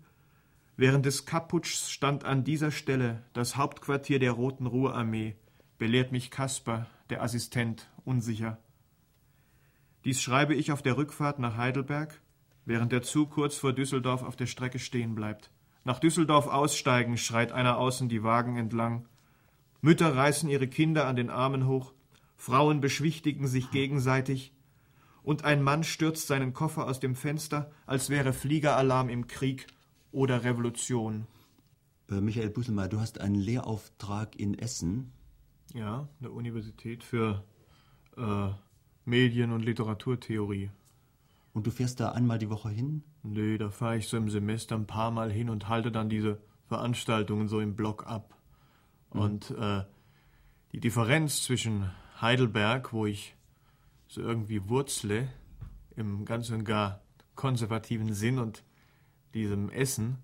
Während 0.79 1.05
des 1.05 1.25
Kaputschs 1.25 1.91
stand 1.91 2.23
an 2.23 2.45
dieser 2.45 2.71
Stelle 2.71 3.21
das 3.33 3.57
Hauptquartier 3.57 4.17
der 4.17 4.31
Roten 4.31 4.65
Ruhrarmee, 4.65 5.35
belehrt 5.77 6.13
mich 6.13 6.31
Kasper, 6.31 6.87
der 7.09 7.21
Assistent, 7.21 7.89
unsicher. 8.05 8.59
Dies 10.05 10.21
schreibe 10.21 10.55
ich 10.55 10.71
auf 10.71 10.81
der 10.81 10.95
Rückfahrt 10.95 11.37
nach 11.37 11.57
Heidelberg, 11.57 12.21
während 12.63 12.93
der 12.93 13.01
Zug 13.01 13.31
kurz 13.31 13.57
vor 13.57 13.73
Düsseldorf 13.73 14.23
auf 14.23 14.37
der 14.37 14.45
Strecke 14.45 14.79
stehen 14.79 15.15
bleibt. 15.15 15.51
Nach 15.83 15.99
Düsseldorf 15.99 16.47
aussteigen, 16.47 17.17
schreit 17.17 17.51
einer 17.51 17.77
außen 17.77 18.07
die 18.07 18.23
Wagen 18.23 18.55
entlang. 18.55 19.05
Mütter 19.81 20.15
reißen 20.15 20.47
ihre 20.47 20.69
Kinder 20.69 21.07
an 21.07 21.17
den 21.17 21.29
Armen 21.29 21.67
hoch, 21.67 21.91
Frauen 22.37 22.79
beschwichtigen 22.79 23.47
sich 23.47 23.69
gegenseitig, 23.71 24.53
und 25.23 25.43
ein 25.43 25.61
Mann 25.61 25.83
stürzt 25.83 26.27
seinen 26.27 26.53
Koffer 26.53 26.87
aus 26.87 27.01
dem 27.01 27.15
Fenster, 27.15 27.69
als 27.85 28.09
wäre 28.09 28.31
Fliegeralarm 28.31 29.09
im 29.09 29.27
Krieg 29.27 29.67
oder 30.11 30.43
Revolution. 30.43 31.27
Äh, 32.09 32.21
Michael 32.21 32.49
Busselmeier, 32.49 32.89
du 32.89 32.99
hast 32.99 33.19
einen 33.21 33.35
Lehrauftrag 33.35 34.35
in 34.35 34.57
Essen. 34.57 35.11
Ja, 35.73 36.07
der 36.19 36.33
Universität 36.33 37.03
für 37.03 37.43
äh, 38.17 38.49
Medien- 39.05 39.51
und 39.51 39.63
Literaturtheorie. 39.63 40.71
Und 41.53 41.67
du 41.67 41.71
fährst 41.71 41.99
da 41.99 42.11
einmal 42.11 42.39
die 42.39 42.49
Woche 42.49 42.69
hin? 42.69 43.03
Nee, 43.23 43.57
da 43.57 43.69
fahre 43.69 43.97
ich 43.97 44.07
so 44.07 44.17
im 44.17 44.29
Semester 44.29 44.75
ein 44.75 44.87
paar 44.87 45.11
Mal 45.11 45.31
hin 45.31 45.49
und 45.49 45.67
halte 45.67 45.91
dann 45.91 46.09
diese 46.09 46.41
Veranstaltungen 46.67 47.47
so 47.47 47.59
im 47.59 47.75
Block 47.75 48.07
ab. 48.07 48.35
Mhm. 49.13 49.19
Und 49.19 49.51
äh, 49.51 49.83
die 50.71 50.79
Differenz 50.79 51.43
zwischen 51.43 51.91
Heidelberg, 52.21 52.93
wo 52.93 53.05
ich 53.05 53.35
so 54.07 54.21
irgendwie 54.21 54.69
wurzle, 54.69 55.29
im 55.95 56.25
ganz 56.25 56.49
und 56.49 56.63
gar 56.63 57.01
konservativen 57.35 58.13
Sinn 58.13 58.39
und 58.39 58.63
diesem 59.33 59.69
Essen, 59.69 60.17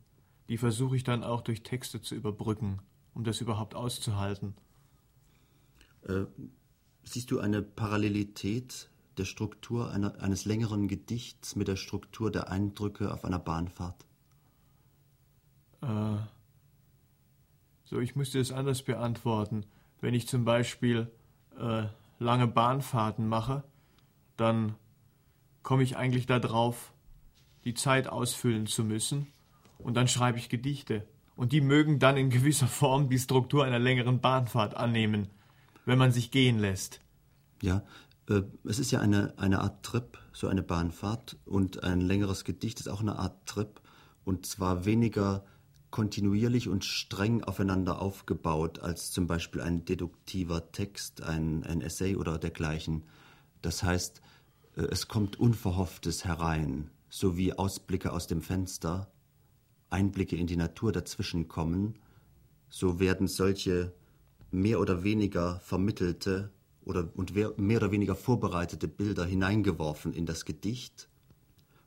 die 0.50 0.57
versuche 0.57 0.95
ich 0.95 1.03
dann 1.03 1.24
auch 1.24 1.41
durch 1.41 1.63
Texte 1.63 2.01
zu 2.01 2.15
überbrücken, 2.15 2.79
um 3.13 3.24
das 3.24 3.41
überhaupt 3.41 3.75
auszuhalten. 3.75 4.55
Äh, 6.07 6.25
siehst 7.03 7.31
du 7.31 7.39
eine 7.39 7.62
Parallelität 7.62 8.89
der 9.17 9.25
Struktur 9.25 9.91
einer, 9.91 10.21
eines 10.21 10.45
längeren 10.45 10.88
Gedichts 10.88 11.55
mit 11.55 11.67
der 11.67 11.77
Struktur 11.77 12.31
der 12.31 12.50
Eindrücke 12.50 13.12
auf 13.12 13.25
einer 13.25 13.39
Bahnfahrt? 13.39 14.05
Äh, 15.81 16.17
so, 17.85 18.00
ich 18.00 18.15
müsste 18.15 18.39
es 18.39 18.51
anders 18.51 18.81
beantworten. 18.83 19.65
Wenn 20.01 20.13
ich 20.13 20.27
zum 20.27 20.43
Beispiel 20.43 21.12
äh, 21.57 21.85
lange 22.19 22.47
Bahnfahrten 22.47 23.27
mache, 23.27 23.63
dann 24.38 24.75
komme 25.63 25.83
ich 25.83 25.95
eigentlich 25.95 26.25
darauf, 26.25 26.93
die 27.65 27.74
Zeit 27.74 28.07
ausfüllen 28.07 28.67
zu 28.67 28.84
müssen. 28.84 29.27
Und 29.77 29.95
dann 29.95 30.07
schreibe 30.07 30.38
ich 30.38 30.50
Gedichte. 30.50 31.07
Und 31.36 31.51
die 31.51 31.62
mögen 31.62 32.00
dann 32.00 32.15
in 32.15 32.29
gewisser 32.29 32.67
Form 32.67 33.10
die 33.10 33.19
Struktur 33.19 33.65
einer 33.65 33.79
längeren 33.79 34.22
Bahnfahrt 34.22 34.75
annehmen, 34.75 35.27
wenn 35.86 35.98
man 35.98 36.12
sich 36.12 36.31
gehen 36.31 36.60
lässt. 36.60 37.01
Ja, 37.62 37.84
äh, 38.29 38.43
es 38.63 38.79
ist 38.79 38.91
ja 38.91 39.00
eine, 39.00 39.34
eine 39.38 39.60
Art 39.60 39.84
Trip, 39.84 40.17
so 40.31 40.48
eine 40.48 40.63
Bahnfahrt. 40.63 41.38
Und 41.45 41.84
ein 41.84 42.00
längeres 42.00 42.45
Gedicht 42.45 42.79
ist 42.79 42.88
auch 42.88 43.01
eine 43.01 43.19
Art 43.19 43.45
Trip. 43.45 43.81
Und 44.24 44.45
zwar 44.45 44.86
weniger 44.86 45.43
kontinuierlich 45.91 46.67
und 46.67 46.84
streng 46.84 47.43
aufeinander 47.43 48.01
aufgebaut 48.01 48.79
als 48.79 49.12
zum 49.12 49.27
Beispiel 49.27 49.62
ein 49.62 49.86
deduktiver 49.86 50.72
Text, 50.72 51.22
ein, 51.22 51.63
ein 51.63 51.81
Essay 51.81 52.15
oder 52.15 52.38
dergleichen. 52.38 53.03
Das 53.62 53.84
heißt, 53.84 54.22
äh, 54.75 54.81
es 54.81 55.07
kommt 55.07 55.39
Unverhofftes 55.39 56.25
herein, 56.25 56.89
so 57.15 57.38
wie 57.38 57.53
Ausblicke 57.53 58.12
aus 58.12 58.27
dem 58.27 58.41
Fenster, 58.41 59.10
Einblicke 59.89 60.36
in 60.36 60.48
die 60.48 60.57
Natur 60.57 60.91
dazwischen 60.91 61.48
kommen, 61.48 61.98
so 62.67 63.00
werden 63.00 63.29
solche 63.29 63.93
mehr 64.51 64.81
oder 64.81 65.05
weniger 65.05 65.62
vermittelte 65.62 66.51
oder 66.84 67.07
und 67.15 67.34
mehr 67.34 67.77
oder 67.77 67.91
weniger 67.91 68.15
vorbereitete 68.15 68.89
Bilder 68.89 69.24
hineingeworfen 69.24 70.12
in 70.12 70.25
das 70.25 70.43
Gedicht 70.43 71.07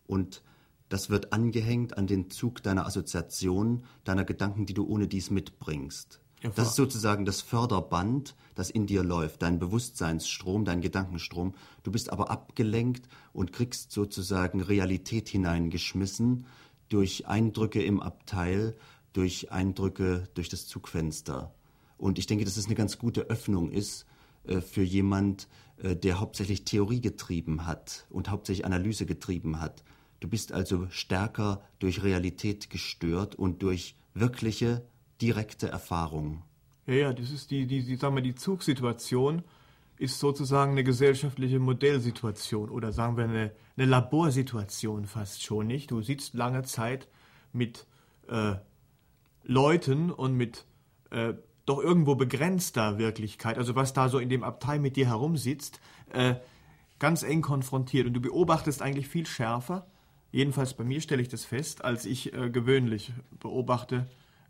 und 0.06 0.42
das 0.88 1.11
wird 1.11 1.30
angehängt 1.35 1.99
an 1.99 2.06
den 2.06 2.30
Zug 2.30 2.62
deiner 2.62 2.87
Assoziation, 2.87 3.85
deiner 4.04 4.25
Gedanken, 4.25 4.64
die 4.64 4.73
du 4.73 4.87
ohne 4.87 5.08
dies 5.08 5.30
mitbringst. 5.30 6.23
Das 6.42 6.68
ist 6.68 6.76
sozusagen 6.76 7.25
das 7.25 7.40
Förderband, 7.40 8.37
das 8.54 8.71
in 8.71 8.87
dir 8.87 9.02
läuft, 9.02 9.42
dein 9.42 9.59
Bewusstseinsstrom, 9.59 10.64
dein 10.64 10.80
Gedankenstrom. 10.80 11.54
Du 11.83 11.90
bist 11.90 12.11
aber 12.11 12.30
abgelenkt 12.30 13.09
und 13.33 13.52
kriegst 13.52 13.90
sozusagen 13.90 14.61
Realität 14.61 15.28
hineingeschmissen 15.28 16.47
durch 16.88 17.26
Eindrücke 17.26 17.83
im 17.83 18.00
Abteil, 18.00 18.76
durch 19.12 19.50
Eindrücke 19.50 20.28
durch 20.35 20.49
das 20.49 20.66
Zugfenster. 20.66 21.52
Und 21.97 22.18
ich 22.18 22.26
denke, 22.26 22.45
dass 22.45 22.57
es 22.57 22.66
eine 22.66 22.76
ganz 22.76 22.99
gute 22.99 23.23
Öffnung 23.23 23.73
ist 23.73 24.07
äh, 24.45 24.61
für 24.61 24.83
jemand, 24.83 25.49
äh, 25.78 25.97
der 25.97 26.21
hauptsächlich 26.21 26.64
Theorie 26.64 27.00
getrieben 27.00 27.66
hat 27.66 28.07
und 28.11 28.30
hauptsächlich 28.30 28.64
Analyse 28.64 29.07
getrieben 29.07 29.61
hat. 29.61 29.83
Du 30.21 30.28
bist 30.28 30.52
also 30.52 30.87
stärker 30.90 31.62
durch 31.78 32.02
Realität 32.02 32.71
gestört 32.71 33.35
und 33.35 33.62
durch 33.62 33.97
wirkliche, 34.14 34.85
direkte 35.20 35.68
Erfahrung. 35.68 36.42
Ja, 36.87 36.94
ja, 36.94 37.12
das 37.12 37.30
ist 37.30 37.50
die, 37.50 37.66
die, 37.66 37.84
die, 37.84 37.96
sagen 37.96 38.14
wir, 38.14 38.22
die 38.22 38.34
Zugsituation 38.34 39.42
ist 39.98 40.20
sozusagen 40.20 40.72
eine 40.72 40.84
gesellschaftliche 40.84 41.58
Modellsituation 41.58 42.70
oder 42.70 42.92
sagen 42.92 43.16
wir 43.16 43.25
eine, 43.25 43.52
eine 43.76 43.87
Laborsituation 43.87 45.06
fast 45.06 45.42
schon, 45.42 45.66
nicht? 45.66 45.90
Du 45.90 46.02
sitzt 46.02 46.34
lange 46.34 46.62
Zeit 46.62 47.08
mit 47.52 47.87
äh, 48.28 48.54
Leuten 49.42 50.10
und 50.10 50.34
mit 50.34 50.64
äh, 51.10 51.34
doch 51.66 51.80
irgendwo 51.80 52.14
begrenzter 52.14 52.98
Wirklichkeit, 52.98 53.58
also 53.58 53.75
was 53.75 53.92
da 53.92 54.08
so 54.08 54.18
in 54.18 54.28
dem 54.28 54.42
Abteil 54.42 54.78
mit 54.78 54.96
dir 54.96 55.06
herumsitzt, 55.06 55.80
äh, 56.12 56.37
ganz 56.98 57.22
eng 57.22 57.42
konfrontiert 57.42 58.06
und 58.06 58.14
du 58.14 58.20
beobachtest 58.20 58.80
eigentlich 58.80 59.08
viel 59.08 59.26
schärfer 59.26 59.87
Jedenfalls 60.30 60.75
bei 60.75 60.84
mir 60.84 61.00
stelle 61.00 61.22
ich 61.22 61.28
das 61.28 61.44
fest, 61.44 61.84
als 61.84 62.04
ich 62.04 62.34
äh, 62.34 62.50
gewöhnlich 62.50 63.12
beobachte, 63.40 64.06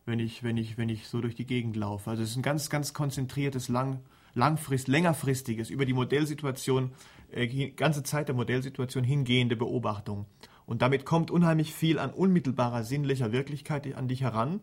wenn 0.08 0.18
ich, 0.18 0.42
wenn, 0.42 0.56
ich, 0.56 0.76
wenn 0.76 0.88
ich 0.88 1.06
so 1.06 1.20
durch 1.20 1.34
die 1.34 1.46
Gegend 1.46 1.76
laufe. 1.76 2.10
Also 2.10 2.22
es 2.22 2.30
ist 2.30 2.36
ein 2.36 2.42
ganz, 2.42 2.68
ganz 2.70 2.92
konzentriertes, 2.92 3.68
lang, 3.68 4.00
langfrist, 4.34 4.88
längerfristiges, 4.88 5.70
über 5.70 5.84
die 5.84 5.92
Modellsituation, 5.92 6.92
äh, 7.30 7.70
ganze 7.70 8.02
Zeit 8.02 8.28
der 8.28 8.34
Modellsituation 8.34 9.04
hingehende 9.04 9.54
Beobachtung. 9.54 10.26
Und 10.66 10.82
damit 10.82 11.04
kommt 11.04 11.30
unheimlich 11.30 11.72
viel 11.72 11.98
an 11.98 12.12
unmittelbarer 12.12 12.82
sinnlicher 12.82 13.32
Wirklichkeit 13.32 13.94
an 13.94 14.08
dich 14.08 14.22
heran. 14.22 14.60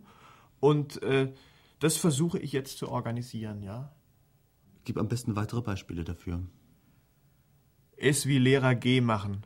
Und 0.59 1.01
äh, 1.01 1.31
das 1.79 1.95
versuche 1.97 2.39
ich 2.39 2.51
jetzt 2.51 2.77
zu 2.77 2.89
organisieren, 2.89 3.63
ja. 3.63 3.93
Gib 4.83 4.97
am 4.97 5.07
besten 5.07 5.35
weitere 5.35 5.61
Beispiele 5.61 6.03
dafür. 6.03 6.41
Es 7.97 8.27
wie 8.27 8.37
Lehrer 8.37 8.75
G 8.75 9.01
machen 9.01 9.45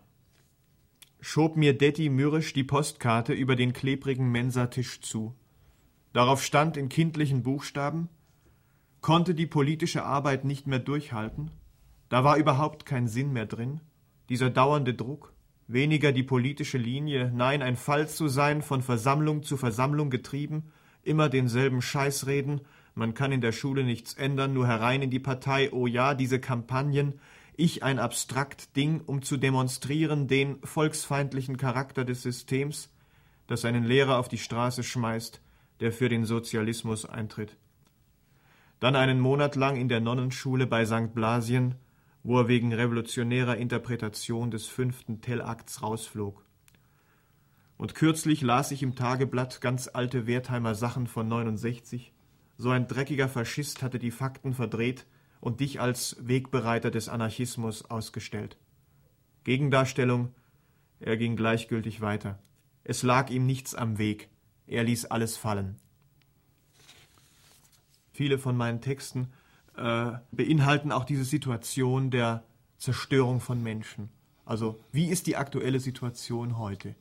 schob 1.22 1.58
mir 1.58 1.78
Detti 1.78 2.10
mürrisch 2.10 2.54
die 2.54 2.64
Postkarte 2.64 3.34
über 3.34 3.56
den 3.56 3.74
klebrigen 3.74 4.32
Mensatisch 4.32 5.02
zu. 5.02 5.36
Darauf 6.14 6.44
stand 6.44 6.78
in 6.78 6.90
kindlichen 6.90 7.44
Buchstaben 7.44 8.10
Konnte 9.02 9.34
die 9.34 9.48
politische 9.48 10.04
Arbeit 10.04 10.44
nicht 10.44 10.68
mehr 10.68 10.80
durchhalten? 10.80 11.52
Da 12.10 12.24
war 12.24 12.38
überhaupt 12.38 12.86
kein 12.86 13.08
Sinn 13.08 13.32
mehr 13.32 13.46
drin. 13.46 13.80
Dieser 14.28 14.50
dauernde 14.50 14.94
Druck, 14.94 15.34
weniger 15.68 16.12
die 16.12 16.24
politische 16.24 16.78
Linie, 16.78 17.32
nein, 17.34 17.62
ein 17.62 17.78
Fall 17.78 18.10
zu 18.10 18.28
sein, 18.28 18.62
von 18.62 18.82
Versammlung 18.82 19.44
zu 19.44 19.56
Versammlung 19.56 20.10
getrieben, 20.10 20.72
immer 21.04 21.30
denselben 21.30 21.82
Scheiß 21.82 22.28
reden, 22.28 22.62
man 22.94 23.14
kann 23.14 23.32
in 23.32 23.40
der 23.40 23.54
Schule 23.54 23.86
nichts 23.86 24.16
ändern, 24.16 24.54
nur 24.54 24.68
herein 24.68 25.02
in 25.02 25.12
die 25.12 25.20
Partei, 25.20 25.72
oh 25.72 25.88
ja, 25.88 26.14
diese 26.14 26.40
Kampagnen, 26.40 27.20
ich 27.56 27.84
ein 27.84 28.00
abstrakt 28.00 28.76
Ding, 28.76 29.02
um 29.06 29.22
zu 29.22 29.38
demonstrieren 29.38 30.28
den 30.28 30.58
volksfeindlichen 30.64 31.56
Charakter 31.56 32.04
des 32.04 32.24
Systems, 32.24 32.90
das 33.48 33.64
einen 33.64 33.86
Lehrer 33.86 34.18
auf 34.18 34.28
die 34.28 34.38
Straße 34.38 34.84
schmeißt, 34.84 35.40
der 35.80 35.92
für 35.92 36.10
den 36.10 36.26
Sozialismus 36.26 37.06
eintritt. 37.06 37.58
dann 38.80 38.96
einen 38.96 39.20
Monat 39.20 39.56
lang 39.56 39.76
in 39.76 39.90
der 39.90 40.00
Nonnenschule 40.00 40.66
bei 40.66 40.86
St. 40.86 41.14
Blasien, 41.14 41.76
wo 42.24 42.40
er 42.40 42.48
wegen 42.48 42.74
revolutionärer 42.74 43.58
Interpretation 43.58 44.52
des 44.52 44.68
fünften 44.68 45.22
Tellakts 45.22 45.82
rausflog. 45.82 46.46
Und 47.78 47.96
kürzlich 47.96 48.42
las 48.42 48.72
ich 48.72 48.84
im 48.84 48.96
Tageblatt 48.96 49.62
ganz 49.62 49.90
alte 49.92 50.28
Wertheimer 50.28 50.76
Sachen 50.76 51.08
von 51.08 51.28
69. 51.28 52.14
So 52.58 52.70
ein 52.72 52.88
dreckiger 52.88 53.30
Faschist 53.30 53.82
hatte 53.82 54.00
die 54.00 54.12
Fakten 54.12 54.54
verdreht 54.54 55.06
und 55.40 55.62
dich 55.62 55.80
als 55.80 56.18
Wegbereiter 56.20 56.92
des 56.92 57.08
Anarchismus 57.08 57.90
ausgestellt. 57.90 58.58
Gegendarstellung, 59.46 60.34
er 61.00 61.16
ging 61.16 61.38
gleichgültig 61.38 62.02
weiter. 62.02 62.40
Es 62.84 63.04
lag 63.04 63.30
ihm 63.30 63.46
nichts 63.46 63.76
am 63.76 63.98
Weg, 63.98 64.30
er 64.70 64.84
ließ 64.84 65.06
alles 65.06 65.38
fallen. 65.38 65.78
Viele 68.12 68.38
von 68.38 68.56
meinen 68.56 68.82
Texten 68.82 69.30
äh, 69.78 70.12
beinhalten 70.32 70.92
auch 70.92 71.06
diese 71.06 71.24
Situation 71.24 72.12
der 72.12 72.44
Zerstörung 72.78 73.40
von 73.40 73.64
Menschen. 73.64 74.10
Also 74.46 74.80
wie 74.92 75.08
ist 75.10 75.28
die 75.28 75.38
aktuelle 75.38 75.80
Situation 75.80 76.58
heute? 76.58 76.96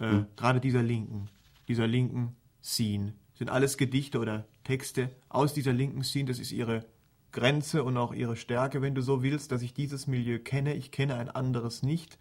Äh, 0.00 0.12
mhm. 0.12 0.26
Gerade 0.36 0.60
dieser 0.60 0.82
linken, 0.82 1.28
dieser 1.68 1.86
linken 1.86 2.36
Scene. 2.62 3.14
Sind 3.34 3.50
alles 3.50 3.76
Gedichte 3.76 4.18
oder 4.18 4.46
Texte 4.64 5.10
aus 5.28 5.52
dieser 5.52 5.72
linken 5.72 6.04
Scene, 6.04 6.26
das 6.26 6.38
ist 6.38 6.52
ihre 6.52 6.86
Grenze 7.32 7.84
und 7.84 7.98
auch 7.98 8.14
ihre 8.14 8.34
Stärke, 8.34 8.80
wenn 8.80 8.94
du 8.94 9.02
so 9.02 9.22
willst, 9.22 9.52
dass 9.52 9.60
ich 9.60 9.74
dieses 9.74 10.06
Milieu 10.06 10.38
kenne. 10.38 10.74
Ich 10.74 10.90
kenne 10.90 11.16
ein 11.16 11.28
anderes 11.28 11.82
nicht. 11.82 12.18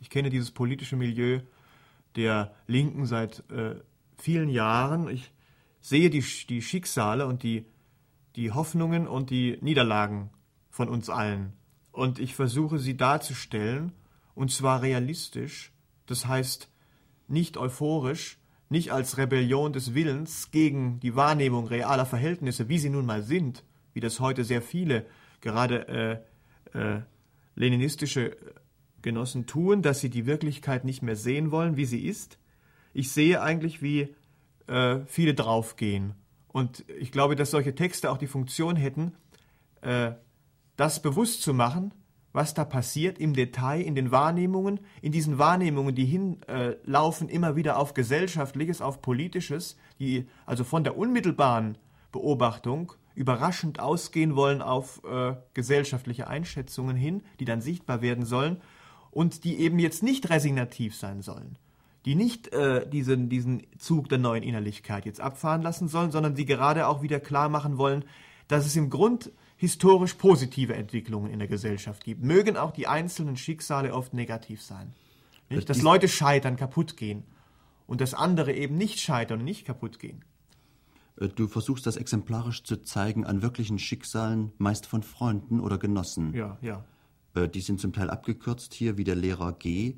Ich 0.00 0.10
kenne 0.10 0.28
dieses 0.28 0.50
politische 0.50 0.96
Milieu 0.96 1.40
der 2.16 2.54
Linken 2.66 3.06
seit 3.06 3.48
äh, 3.50 3.76
vielen 4.18 4.48
Jahren. 4.48 5.08
Ich 5.08 5.32
sehe 5.80 6.10
die, 6.10 6.24
die 6.48 6.62
Schicksale 6.62 7.26
und 7.26 7.42
die 7.42 7.64
die 8.38 8.52
Hoffnungen 8.52 9.08
und 9.08 9.30
die 9.30 9.58
Niederlagen 9.62 10.30
von 10.70 10.88
uns 10.88 11.10
allen. 11.10 11.54
Und 11.90 12.20
ich 12.20 12.36
versuche 12.36 12.78
sie 12.78 12.96
darzustellen, 12.96 13.90
und 14.36 14.52
zwar 14.52 14.80
realistisch, 14.82 15.72
das 16.06 16.26
heißt 16.26 16.70
nicht 17.26 17.56
euphorisch, 17.56 18.38
nicht 18.68 18.92
als 18.92 19.18
Rebellion 19.18 19.72
des 19.72 19.92
Willens 19.92 20.52
gegen 20.52 21.00
die 21.00 21.16
Wahrnehmung 21.16 21.66
realer 21.66 22.06
Verhältnisse, 22.06 22.68
wie 22.68 22.78
sie 22.78 22.90
nun 22.90 23.06
mal 23.06 23.24
sind, 23.24 23.64
wie 23.92 24.00
das 24.00 24.20
heute 24.20 24.44
sehr 24.44 24.62
viele, 24.62 25.06
gerade 25.40 26.22
äh, 26.74 26.78
äh, 26.78 27.00
leninistische 27.56 28.36
Genossen 29.02 29.46
tun, 29.46 29.82
dass 29.82 29.98
sie 29.98 30.10
die 30.10 30.26
Wirklichkeit 30.26 30.84
nicht 30.84 31.02
mehr 31.02 31.16
sehen 31.16 31.50
wollen, 31.50 31.76
wie 31.76 31.86
sie 31.86 32.06
ist. 32.06 32.38
Ich 32.98 33.12
sehe 33.12 33.40
eigentlich, 33.40 33.80
wie 33.80 34.12
äh, 34.66 34.98
viele 35.06 35.32
draufgehen. 35.32 36.14
Und 36.48 36.84
ich 36.98 37.12
glaube, 37.12 37.36
dass 37.36 37.52
solche 37.52 37.76
Texte 37.76 38.10
auch 38.10 38.18
die 38.18 38.26
Funktion 38.26 38.74
hätten, 38.74 39.12
äh, 39.82 40.14
das 40.74 41.00
bewusst 41.00 41.42
zu 41.42 41.54
machen, 41.54 41.94
was 42.32 42.54
da 42.54 42.64
passiert 42.64 43.20
im 43.20 43.34
Detail, 43.34 43.82
in 43.82 43.94
den 43.94 44.10
Wahrnehmungen, 44.10 44.80
in 45.00 45.12
diesen 45.12 45.38
Wahrnehmungen, 45.38 45.94
die 45.94 46.06
hinlaufen 46.06 47.28
immer 47.28 47.54
wieder 47.54 47.78
auf 47.78 47.94
Gesellschaftliches, 47.94 48.82
auf 48.82 49.00
Politisches, 49.00 49.76
die 50.00 50.26
also 50.44 50.64
von 50.64 50.82
der 50.82 50.98
unmittelbaren 50.98 51.78
Beobachtung 52.10 52.94
überraschend 53.14 53.78
ausgehen 53.78 54.34
wollen 54.34 54.60
auf 54.60 55.04
äh, 55.04 55.36
gesellschaftliche 55.54 56.26
Einschätzungen 56.26 56.96
hin, 56.96 57.22
die 57.38 57.44
dann 57.44 57.60
sichtbar 57.60 58.02
werden 58.02 58.24
sollen 58.24 58.60
und 59.12 59.44
die 59.44 59.60
eben 59.60 59.78
jetzt 59.78 60.02
nicht 60.02 60.30
resignativ 60.30 60.96
sein 60.96 61.22
sollen 61.22 61.58
die 62.04 62.14
nicht 62.14 62.52
äh, 62.52 62.88
diesen, 62.88 63.28
diesen 63.28 63.66
Zug 63.78 64.08
der 64.08 64.18
neuen 64.18 64.42
Innerlichkeit 64.42 65.04
jetzt 65.04 65.20
abfahren 65.20 65.62
lassen 65.62 65.88
sollen, 65.88 66.10
sondern 66.10 66.34
die 66.34 66.46
gerade 66.46 66.86
auch 66.86 67.02
wieder 67.02 67.20
klar 67.20 67.48
machen 67.48 67.78
wollen, 67.78 68.04
dass 68.46 68.66
es 68.66 68.76
im 68.76 68.90
Grund 68.90 69.30
historisch 69.56 70.14
positive 70.14 70.74
Entwicklungen 70.74 71.30
in 71.30 71.40
der 71.40 71.48
Gesellschaft 71.48 72.04
gibt. 72.04 72.22
Mögen 72.22 72.56
auch 72.56 72.70
die 72.70 72.86
einzelnen 72.86 73.36
Schicksale 73.36 73.92
oft 73.92 74.14
negativ 74.14 74.62
sein. 74.62 74.94
Nicht? 75.50 75.68
Dass 75.68 75.82
Leute 75.82 76.08
scheitern, 76.08 76.56
kaputt 76.56 76.96
gehen 76.96 77.24
und 77.86 78.00
dass 78.00 78.14
andere 78.14 78.52
eben 78.52 78.76
nicht 78.76 79.00
scheitern 79.00 79.40
und 79.40 79.44
nicht 79.44 79.64
kaputt 79.64 79.98
gehen. 79.98 80.24
Äh, 81.20 81.28
du 81.28 81.48
versuchst 81.48 81.86
das 81.86 81.96
exemplarisch 81.96 82.62
zu 82.62 82.82
zeigen 82.82 83.24
an 83.26 83.42
wirklichen 83.42 83.78
Schicksalen, 83.78 84.52
meist 84.58 84.86
von 84.86 85.02
Freunden 85.02 85.60
oder 85.60 85.78
Genossen. 85.78 86.34
Ja, 86.34 86.56
ja. 86.62 86.84
Äh, 87.34 87.48
die 87.48 87.60
sind 87.60 87.80
zum 87.80 87.92
Teil 87.92 88.10
abgekürzt 88.10 88.74
hier, 88.74 88.96
wie 88.96 89.04
der 89.04 89.16
Lehrer 89.16 89.52
G. 89.52 89.96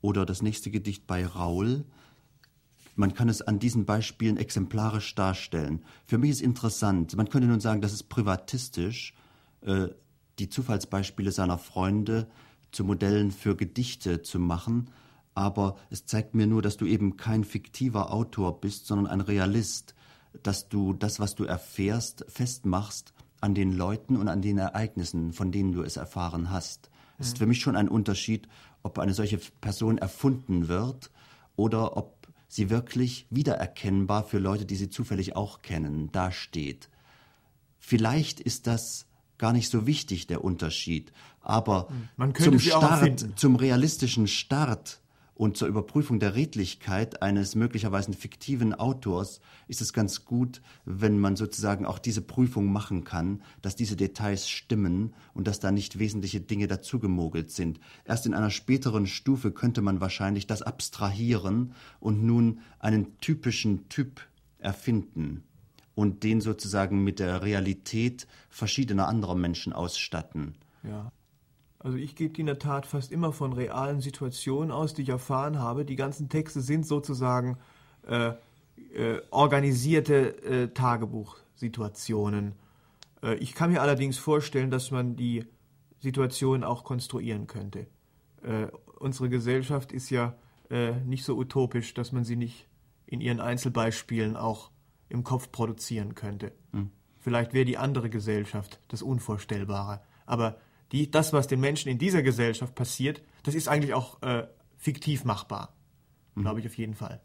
Oder 0.00 0.26
das 0.26 0.42
nächste 0.42 0.70
Gedicht 0.70 1.06
bei 1.06 1.26
Raul. 1.26 1.84
Man 2.94 3.14
kann 3.14 3.28
es 3.28 3.42
an 3.42 3.58
diesen 3.58 3.84
Beispielen 3.84 4.36
exemplarisch 4.36 5.14
darstellen. 5.14 5.84
Für 6.04 6.18
mich 6.18 6.30
ist 6.30 6.40
interessant, 6.40 7.16
man 7.16 7.28
könnte 7.28 7.48
nun 7.48 7.60
sagen, 7.60 7.80
das 7.80 7.92
ist 7.92 8.08
privatistisch, 8.08 9.14
äh, 9.62 9.88
die 10.38 10.48
Zufallsbeispiele 10.48 11.32
seiner 11.32 11.58
Freunde 11.58 12.28
zu 12.72 12.84
Modellen 12.84 13.30
für 13.30 13.56
Gedichte 13.56 14.22
zu 14.22 14.38
machen, 14.38 14.90
aber 15.34 15.76
es 15.90 16.06
zeigt 16.06 16.34
mir 16.34 16.46
nur, 16.46 16.62
dass 16.62 16.76
du 16.78 16.86
eben 16.86 17.16
kein 17.16 17.44
fiktiver 17.44 18.12
Autor 18.12 18.60
bist, 18.60 18.86
sondern 18.86 19.06
ein 19.06 19.20
Realist, 19.20 19.94
dass 20.42 20.68
du 20.68 20.92
das, 20.92 21.20
was 21.20 21.34
du 21.34 21.44
erfährst, 21.44 22.24
festmachst 22.28 23.12
an 23.40 23.54
den 23.54 23.72
Leuten 23.72 24.16
und 24.16 24.28
an 24.28 24.42
den 24.42 24.58
Ereignissen, 24.58 25.32
von 25.32 25.52
denen 25.52 25.72
du 25.72 25.82
es 25.82 25.96
erfahren 25.96 26.50
hast. 26.50 26.90
Es 27.18 27.28
ist 27.28 27.38
für 27.38 27.46
mich 27.46 27.60
schon 27.60 27.76
ein 27.76 27.88
Unterschied, 27.88 28.48
ob 28.82 28.98
eine 28.98 29.14
solche 29.14 29.38
Person 29.60 29.98
erfunden 29.98 30.68
wird 30.68 31.10
oder 31.56 31.96
ob 31.96 32.16
sie 32.48 32.70
wirklich 32.70 33.26
wiedererkennbar 33.30 34.24
für 34.24 34.38
Leute, 34.38 34.66
die 34.66 34.76
sie 34.76 34.90
zufällig 34.90 35.34
auch 35.36 35.62
kennen, 35.62 36.12
dasteht. 36.12 36.88
Vielleicht 37.78 38.40
ist 38.40 38.66
das 38.66 39.06
gar 39.38 39.52
nicht 39.52 39.70
so 39.70 39.86
wichtig, 39.86 40.26
der 40.26 40.44
Unterschied, 40.44 41.12
aber 41.40 41.88
zum 42.38 42.58
Start, 42.58 43.26
zum 43.36 43.56
realistischen 43.56 44.26
Start 44.26 45.00
und 45.36 45.58
zur 45.58 45.68
Überprüfung 45.68 46.18
der 46.18 46.34
Redlichkeit 46.34 47.20
eines 47.22 47.54
möglicherweise 47.54 48.14
fiktiven 48.14 48.72
Autors 48.72 49.40
ist 49.68 49.82
es 49.82 49.92
ganz 49.92 50.24
gut, 50.24 50.62
wenn 50.86 51.18
man 51.18 51.36
sozusagen 51.36 51.84
auch 51.84 51.98
diese 51.98 52.22
Prüfung 52.22 52.72
machen 52.72 53.04
kann, 53.04 53.42
dass 53.60 53.76
diese 53.76 53.96
Details 53.96 54.48
stimmen 54.48 55.12
und 55.34 55.46
dass 55.46 55.60
da 55.60 55.70
nicht 55.70 55.98
wesentliche 55.98 56.40
Dinge 56.40 56.68
dazugemogelt 56.68 57.50
sind. 57.50 57.80
Erst 58.06 58.24
in 58.24 58.32
einer 58.32 58.50
späteren 58.50 59.06
Stufe 59.06 59.52
könnte 59.52 59.82
man 59.82 60.00
wahrscheinlich 60.00 60.46
das 60.46 60.62
abstrahieren 60.62 61.74
und 62.00 62.24
nun 62.24 62.60
einen 62.78 63.18
typischen 63.18 63.90
Typ 63.90 64.22
erfinden 64.58 65.44
und 65.94 66.22
den 66.22 66.40
sozusagen 66.40 67.04
mit 67.04 67.18
der 67.18 67.42
Realität 67.42 68.26
verschiedener 68.48 69.06
anderer 69.06 69.34
Menschen 69.34 69.74
ausstatten. 69.74 70.54
Ja. 70.82 71.12
Also 71.86 71.98
ich 71.98 72.16
gebe 72.16 72.36
in 72.40 72.46
der 72.46 72.58
Tat 72.58 72.84
fast 72.84 73.12
immer 73.12 73.32
von 73.32 73.52
realen 73.52 74.00
Situationen 74.00 74.72
aus, 74.72 74.92
die 74.92 75.02
ich 75.02 75.08
erfahren 75.08 75.60
habe. 75.60 75.84
Die 75.84 75.94
ganzen 75.94 76.28
Texte 76.28 76.60
sind 76.60 76.84
sozusagen 76.84 77.58
äh, 78.08 78.32
äh, 78.92 79.22
organisierte 79.30 80.42
äh, 80.42 80.68
Tagebuchsituationen. 80.74 82.56
Äh, 83.22 83.36
ich 83.36 83.54
kann 83.54 83.70
mir 83.70 83.82
allerdings 83.82 84.18
vorstellen, 84.18 84.72
dass 84.72 84.90
man 84.90 85.14
die 85.14 85.44
Situation 86.00 86.64
auch 86.64 86.82
konstruieren 86.82 87.46
könnte. 87.46 87.86
Äh, 88.42 88.66
unsere 88.98 89.28
Gesellschaft 89.28 89.92
ist 89.92 90.10
ja 90.10 90.34
äh, 90.70 90.90
nicht 91.04 91.24
so 91.24 91.36
utopisch, 91.36 91.94
dass 91.94 92.10
man 92.10 92.24
sie 92.24 92.34
nicht 92.34 92.66
in 93.06 93.20
ihren 93.20 93.38
Einzelbeispielen 93.38 94.36
auch 94.36 94.72
im 95.08 95.22
Kopf 95.22 95.52
produzieren 95.52 96.16
könnte. 96.16 96.50
Hm. 96.72 96.90
Vielleicht 97.20 97.54
wäre 97.54 97.64
die 97.64 97.78
andere 97.78 98.10
Gesellschaft 98.10 98.80
das 98.88 99.02
Unvorstellbare. 99.02 100.00
Aber 100.24 100.56
die, 100.92 101.10
das, 101.10 101.32
was 101.32 101.46
den 101.46 101.60
Menschen 101.60 101.88
in 101.88 101.98
dieser 101.98 102.22
Gesellschaft 102.22 102.74
passiert, 102.74 103.22
das 103.42 103.54
ist 103.54 103.68
eigentlich 103.68 103.94
auch 103.94 104.22
äh, 104.22 104.46
fiktiv 104.76 105.24
machbar. 105.24 105.74
Mhm. 106.34 106.42
Glaube 106.42 106.60
ich 106.60 106.66
auf 106.66 106.76
jeden 106.76 106.94
Fall. 106.94 107.20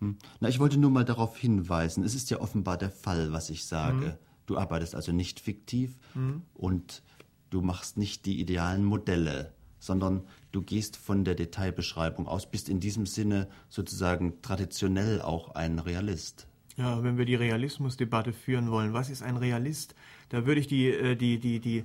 Mhm. 0.00 0.18
Na, 0.40 0.48
ich 0.48 0.58
wollte 0.58 0.78
nur 0.78 0.90
mal 0.90 1.04
darauf 1.04 1.36
hinweisen, 1.36 2.04
es 2.04 2.14
ist 2.14 2.30
ja 2.30 2.40
offenbar 2.40 2.76
der 2.76 2.90
Fall, 2.90 3.32
was 3.32 3.50
ich 3.50 3.64
sage. 3.64 4.06
Mhm. 4.06 4.12
Du 4.46 4.58
arbeitest 4.58 4.94
also 4.94 5.12
nicht 5.12 5.40
fiktiv 5.40 5.96
mhm. 6.14 6.42
und 6.54 7.02
du 7.50 7.62
machst 7.62 7.96
nicht 7.96 8.26
die 8.26 8.40
idealen 8.40 8.84
Modelle, 8.84 9.54
sondern 9.78 10.24
du 10.52 10.62
gehst 10.62 10.96
von 10.96 11.24
der 11.24 11.34
Detailbeschreibung 11.34 12.26
aus, 12.26 12.50
bist 12.50 12.68
in 12.68 12.80
diesem 12.80 13.06
Sinne 13.06 13.48
sozusagen 13.68 14.42
traditionell 14.42 15.22
auch 15.22 15.54
ein 15.54 15.78
Realist. 15.78 16.46
Ja, 16.76 17.02
wenn 17.04 17.16
wir 17.16 17.24
die 17.24 17.36
Realismusdebatte 17.36 18.32
führen 18.32 18.70
wollen, 18.70 18.92
was 18.92 19.08
ist 19.08 19.22
ein 19.22 19.36
Realist? 19.36 19.94
Da 20.28 20.46
würde 20.46 20.60
ich 20.60 20.66
die, 20.66 20.88
äh, 20.88 21.14
die, 21.16 21.38
die, 21.38 21.60
die, 21.60 21.84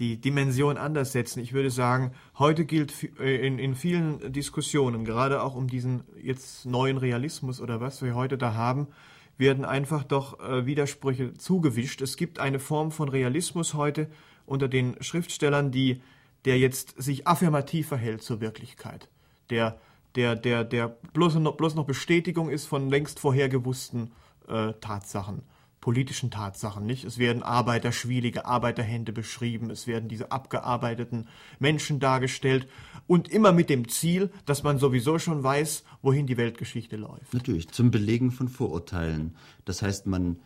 die 0.00 0.18
Dimension 0.18 0.78
anders 0.78 1.12
setzen. 1.12 1.40
Ich 1.40 1.52
würde 1.52 1.70
sagen, 1.70 2.12
heute 2.38 2.64
gilt 2.64 2.92
äh, 3.20 3.46
in, 3.46 3.58
in 3.58 3.74
vielen 3.74 4.32
Diskussionen, 4.32 5.04
gerade 5.04 5.42
auch 5.42 5.54
um 5.54 5.68
diesen 5.68 6.04
jetzt 6.20 6.64
neuen 6.64 6.96
Realismus 6.96 7.60
oder 7.60 7.80
was 7.80 8.02
wir 8.02 8.14
heute 8.14 8.38
da 8.38 8.54
haben, 8.54 8.88
werden 9.36 9.64
einfach 9.66 10.02
doch 10.02 10.40
äh, 10.40 10.64
Widersprüche 10.64 11.34
zugewischt. 11.34 12.00
Es 12.00 12.16
gibt 12.16 12.40
eine 12.40 12.58
Form 12.58 12.92
von 12.92 13.10
Realismus 13.10 13.74
heute 13.74 14.08
unter 14.46 14.68
den 14.68 14.96
Schriftstellern, 15.02 15.70
die, 15.70 16.00
der 16.46 16.58
jetzt 16.58 17.00
sich 17.00 17.26
affirmativ 17.26 17.88
verhält 17.88 18.22
zur 18.22 18.40
Wirklichkeit, 18.40 19.08
der, 19.50 19.78
der, 20.14 20.34
der, 20.34 20.64
der 20.64 20.88
bloß, 20.88 21.36
noch, 21.36 21.56
bloß 21.56 21.74
noch 21.74 21.84
Bestätigung 21.84 22.48
ist 22.48 22.64
von 22.64 22.88
längst 22.88 23.20
vorhergewussten 23.20 24.12
äh, 24.48 24.72
Tatsachen. 24.80 25.42
Politischen 25.80 26.30
Tatsachen, 26.30 26.84
nicht? 26.84 27.04
Es 27.04 27.18
werden 27.18 27.42
arbeiterschwielige 27.42 28.44
Arbeiterhände 28.44 29.12
beschrieben, 29.12 29.70
es 29.70 29.86
werden 29.86 30.08
diese 30.08 30.30
abgearbeiteten 30.30 31.28
Menschen 31.58 32.00
dargestellt 32.00 32.68
und 33.06 33.28
immer 33.28 33.52
mit 33.52 33.70
dem 33.70 33.88
Ziel, 33.88 34.30
dass 34.44 34.62
man 34.62 34.78
sowieso 34.78 35.18
schon 35.18 35.42
weiß, 35.42 35.84
wohin 36.02 36.26
die 36.26 36.36
Weltgeschichte 36.36 36.96
läuft. 36.96 37.32
Natürlich, 37.32 37.68
zum 37.68 37.90
Belegen 37.90 38.30
von 38.30 38.48
Vorurteilen. 38.48 39.36
Das 39.64 39.82
heißt, 39.82 40.06
man 40.06 40.40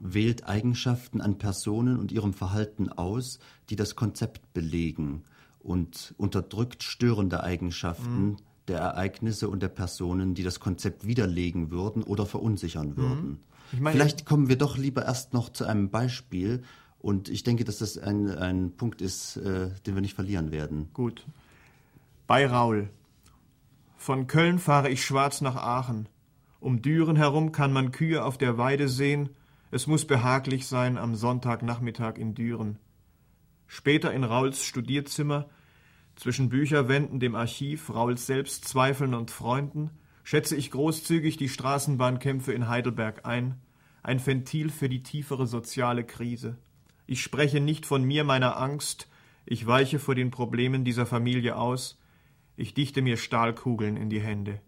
wählt 0.00 0.48
Eigenschaften 0.48 1.20
an 1.20 1.38
Personen 1.38 1.98
und 1.98 2.10
ihrem 2.10 2.32
Verhalten 2.32 2.88
aus, 2.88 3.38
die 3.68 3.76
das 3.76 3.94
Konzept 3.94 4.52
belegen 4.52 5.24
und 5.60 6.14
unterdrückt 6.16 6.82
störende 6.82 7.44
Eigenschaften 7.44 8.22
mhm. 8.22 8.36
der 8.66 8.78
Ereignisse 8.78 9.48
und 9.48 9.62
der 9.62 9.68
Personen, 9.68 10.34
die 10.34 10.42
das 10.42 10.58
Konzept 10.58 11.06
widerlegen 11.06 11.70
würden 11.70 12.02
oder 12.02 12.26
verunsichern 12.26 12.90
mhm. 12.90 12.96
würden. 12.96 13.40
Meine, 13.78 13.94
Vielleicht 13.94 14.26
kommen 14.26 14.48
wir 14.48 14.58
doch 14.58 14.76
lieber 14.76 15.04
erst 15.04 15.32
noch 15.32 15.50
zu 15.50 15.64
einem 15.64 15.90
Beispiel. 15.90 16.62
Und 16.98 17.28
ich 17.28 17.42
denke, 17.44 17.64
dass 17.64 17.78
das 17.78 17.96
ein, 17.98 18.28
ein 18.28 18.76
Punkt 18.76 19.00
ist, 19.00 19.36
äh, 19.38 19.70
den 19.86 19.94
wir 19.94 20.02
nicht 20.02 20.14
verlieren 20.14 20.50
werden. 20.50 20.90
Gut. 20.92 21.26
Bei 22.26 22.46
Raul. 22.46 22.90
Von 23.96 24.26
Köln 24.26 24.58
fahre 24.58 24.90
ich 24.90 25.04
schwarz 25.04 25.40
nach 25.40 25.56
Aachen. 25.56 26.08
Um 26.58 26.82
Düren 26.82 27.16
herum 27.16 27.52
kann 27.52 27.72
man 27.72 27.90
Kühe 27.90 28.24
auf 28.24 28.36
der 28.36 28.58
Weide 28.58 28.88
sehen. 28.88 29.30
Es 29.70 29.86
muss 29.86 30.06
behaglich 30.06 30.66
sein 30.66 30.98
am 30.98 31.14
Sonntagnachmittag 31.14 32.16
in 32.16 32.34
Düren. 32.34 32.78
Später 33.66 34.12
in 34.12 34.24
Rauls 34.24 34.64
Studierzimmer, 34.64 35.48
zwischen 36.16 36.50
Bücherwänden, 36.50 37.20
dem 37.20 37.34
Archiv, 37.34 37.88
Rauls 37.88 38.26
Selbstzweifeln 38.26 39.14
und 39.14 39.30
Freunden, 39.30 39.90
schätze 40.24 40.56
ich 40.56 40.70
großzügig 40.70 41.36
die 41.36 41.48
Straßenbahnkämpfe 41.48 42.52
in 42.52 42.68
Heidelberg 42.68 43.26
ein, 43.26 43.60
ein 44.02 44.24
Ventil 44.24 44.70
für 44.70 44.88
die 44.88 45.02
tiefere 45.02 45.46
soziale 45.46 46.04
Krise. 46.04 46.56
Ich 47.06 47.22
spreche 47.22 47.60
nicht 47.60 47.86
von 47.86 48.04
mir, 48.04 48.24
meiner 48.24 48.56
Angst, 48.56 49.08
ich 49.44 49.66
weiche 49.66 49.98
vor 49.98 50.14
den 50.14 50.30
Problemen 50.30 50.84
dieser 50.84 51.06
Familie 51.06 51.56
aus, 51.56 51.98
ich 52.56 52.74
dichte 52.74 53.02
mir 53.02 53.16
Stahlkugeln 53.16 53.96
in 53.96 54.10
die 54.10 54.20
Hände. 54.20 54.60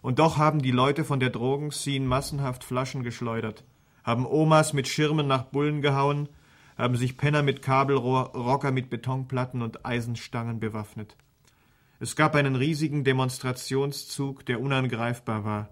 Und 0.00 0.18
doch 0.18 0.36
haben 0.36 0.62
die 0.62 0.70
Leute 0.70 1.04
von 1.04 1.20
der 1.20 1.30
Drogenszene 1.30 2.06
massenhaft 2.06 2.64
Flaschen 2.64 3.02
geschleudert, 3.02 3.64
haben 4.04 4.26
Omas 4.26 4.72
mit 4.72 4.88
Schirmen 4.88 5.26
nach 5.26 5.44
Bullen 5.44 5.80
gehauen, 5.80 6.28
haben 6.76 6.96
sich 6.96 7.16
Penner 7.16 7.42
mit 7.42 7.62
Kabelrohr, 7.62 8.32
Rocker 8.34 8.72
mit 8.72 8.90
Betonplatten 8.90 9.62
und 9.62 9.86
Eisenstangen 9.86 10.60
bewaffnet. 10.60 11.16
Es 12.02 12.16
gab 12.16 12.34
einen 12.34 12.56
riesigen 12.56 13.04
Demonstrationszug, 13.04 14.44
der 14.44 14.60
unangreifbar 14.60 15.44
war. 15.44 15.68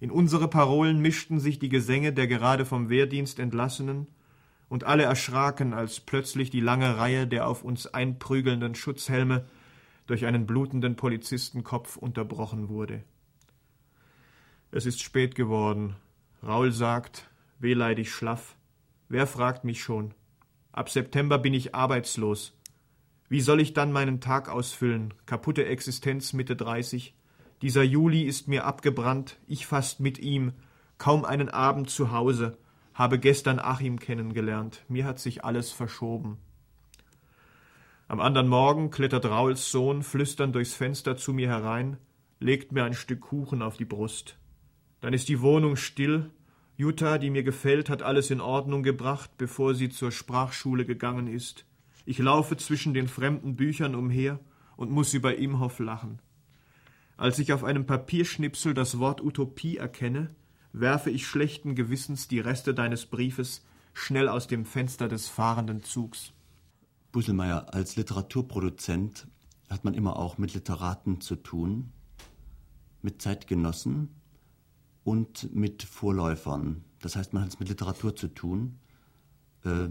In 0.00 0.10
unsere 0.10 0.48
Parolen 0.48 0.98
mischten 1.00 1.38
sich 1.38 1.60
die 1.60 1.68
Gesänge 1.68 2.12
der 2.12 2.26
gerade 2.26 2.64
vom 2.64 2.88
Wehrdienst 2.88 3.38
Entlassenen, 3.38 4.08
und 4.68 4.82
alle 4.82 5.04
erschraken, 5.04 5.74
als 5.74 6.00
plötzlich 6.00 6.50
die 6.50 6.58
lange 6.58 6.98
Reihe 6.98 7.28
der 7.28 7.46
auf 7.46 7.62
uns 7.62 7.86
einprügelnden 7.86 8.74
Schutzhelme 8.74 9.46
durch 10.08 10.26
einen 10.26 10.46
blutenden 10.46 10.96
Polizistenkopf 10.96 11.96
unterbrochen 11.96 12.68
wurde. 12.68 13.04
Es 14.72 14.84
ist 14.84 15.00
spät 15.00 15.36
geworden. 15.36 15.94
Raul 16.42 16.72
sagt, 16.72 17.30
wehleidig 17.60 18.12
schlaff. 18.12 18.56
Wer 19.08 19.28
fragt 19.28 19.62
mich 19.62 19.80
schon? 19.80 20.12
Ab 20.72 20.90
September 20.90 21.38
bin 21.38 21.54
ich 21.54 21.76
arbeitslos. 21.76 22.57
Wie 23.28 23.42
soll 23.42 23.60
ich 23.60 23.74
dann 23.74 23.92
meinen 23.92 24.20
Tag 24.20 24.48
ausfüllen? 24.48 25.12
Kaputte 25.26 25.66
Existenz 25.66 26.32
Mitte 26.32 26.56
30. 26.56 27.14
Dieser 27.60 27.82
Juli 27.82 28.22
ist 28.22 28.48
mir 28.48 28.64
abgebrannt, 28.64 29.38
ich 29.46 29.66
fast 29.66 30.00
mit 30.00 30.18
ihm, 30.18 30.52
kaum 30.96 31.24
einen 31.24 31.50
Abend 31.50 31.90
zu 31.90 32.10
Hause, 32.10 32.56
habe 32.94 33.18
gestern 33.18 33.58
Achim 33.58 33.98
kennengelernt, 33.98 34.84
mir 34.88 35.04
hat 35.04 35.18
sich 35.18 35.44
alles 35.44 35.70
verschoben. 35.70 36.38
Am 38.06 38.20
anderen 38.20 38.48
Morgen 38.48 38.90
klettert 38.90 39.26
Rauls 39.26 39.70
Sohn 39.70 40.02
flüsternd 40.02 40.54
durchs 40.54 40.74
Fenster 40.74 41.16
zu 41.16 41.34
mir 41.34 41.48
herein, 41.48 41.98
legt 42.40 42.72
mir 42.72 42.84
ein 42.84 42.94
Stück 42.94 43.20
Kuchen 43.20 43.60
auf 43.60 43.76
die 43.76 43.84
Brust. 43.84 44.38
Dann 45.00 45.12
ist 45.12 45.28
die 45.28 45.42
Wohnung 45.42 45.76
still, 45.76 46.30
Jutta, 46.76 47.18
die 47.18 47.30
mir 47.30 47.42
gefällt, 47.42 47.90
hat 47.90 48.02
alles 48.02 48.30
in 48.30 48.40
Ordnung 48.40 48.82
gebracht, 48.82 49.32
bevor 49.36 49.74
sie 49.74 49.90
zur 49.90 50.12
Sprachschule 50.12 50.86
gegangen 50.86 51.26
ist. 51.26 51.66
Ich 52.08 52.16
laufe 52.16 52.56
zwischen 52.56 52.94
den 52.94 53.06
fremden 53.06 53.54
Büchern 53.54 53.94
umher 53.94 54.40
und 54.78 54.90
muss 54.90 55.12
über 55.12 55.36
Imhoff 55.36 55.78
lachen. 55.78 56.22
Als 57.18 57.38
ich 57.38 57.52
auf 57.52 57.64
einem 57.64 57.84
Papierschnipsel 57.84 58.72
das 58.72 58.98
Wort 58.98 59.20
Utopie 59.20 59.76
erkenne, 59.76 60.34
werfe 60.72 61.10
ich 61.10 61.26
schlechten 61.26 61.74
Gewissens 61.74 62.26
die 62.26 62.40
Reste 62.40 62.72
deines 62.72 63.04
Briefes 63.04 63.62
schnell 63.92 64.30
aus 64.30 64.46
dem 64.46 64.64
Fenster 64.64 65.06
des 65.06 65.28
fahrenden 65.28 65.82
Zugs. 65.82 66.32
Buselmeier, 67.12 67.74
als 67.74 67.96
Literaturproduzent 67.96 69.26
hat 69.68 69.84
man 69.84 69.92
immer 69.92 70.16
auch 70.16 70.38
mit 70.38 70.54
Literaten 70.54 71.20
zu 71.20 71.36
tun, 71.36 71.92
mit 73.02 73.20
Zeitgenossen 73.20 74.14
und 75.04 75.54
mit 75.54 75.82
Vorläufern. 75.82 76.84
Das 77.00 77.16
heißt, 77.16 77.34
man 77.34 77.42
hat 77.42 77.50
es 77.50 77.60
mit 77.60 77.68
Literatur 77.68 78.16
zu 78.16 78.28
tun. 78.28 78.78
Äh, 79.62 79.88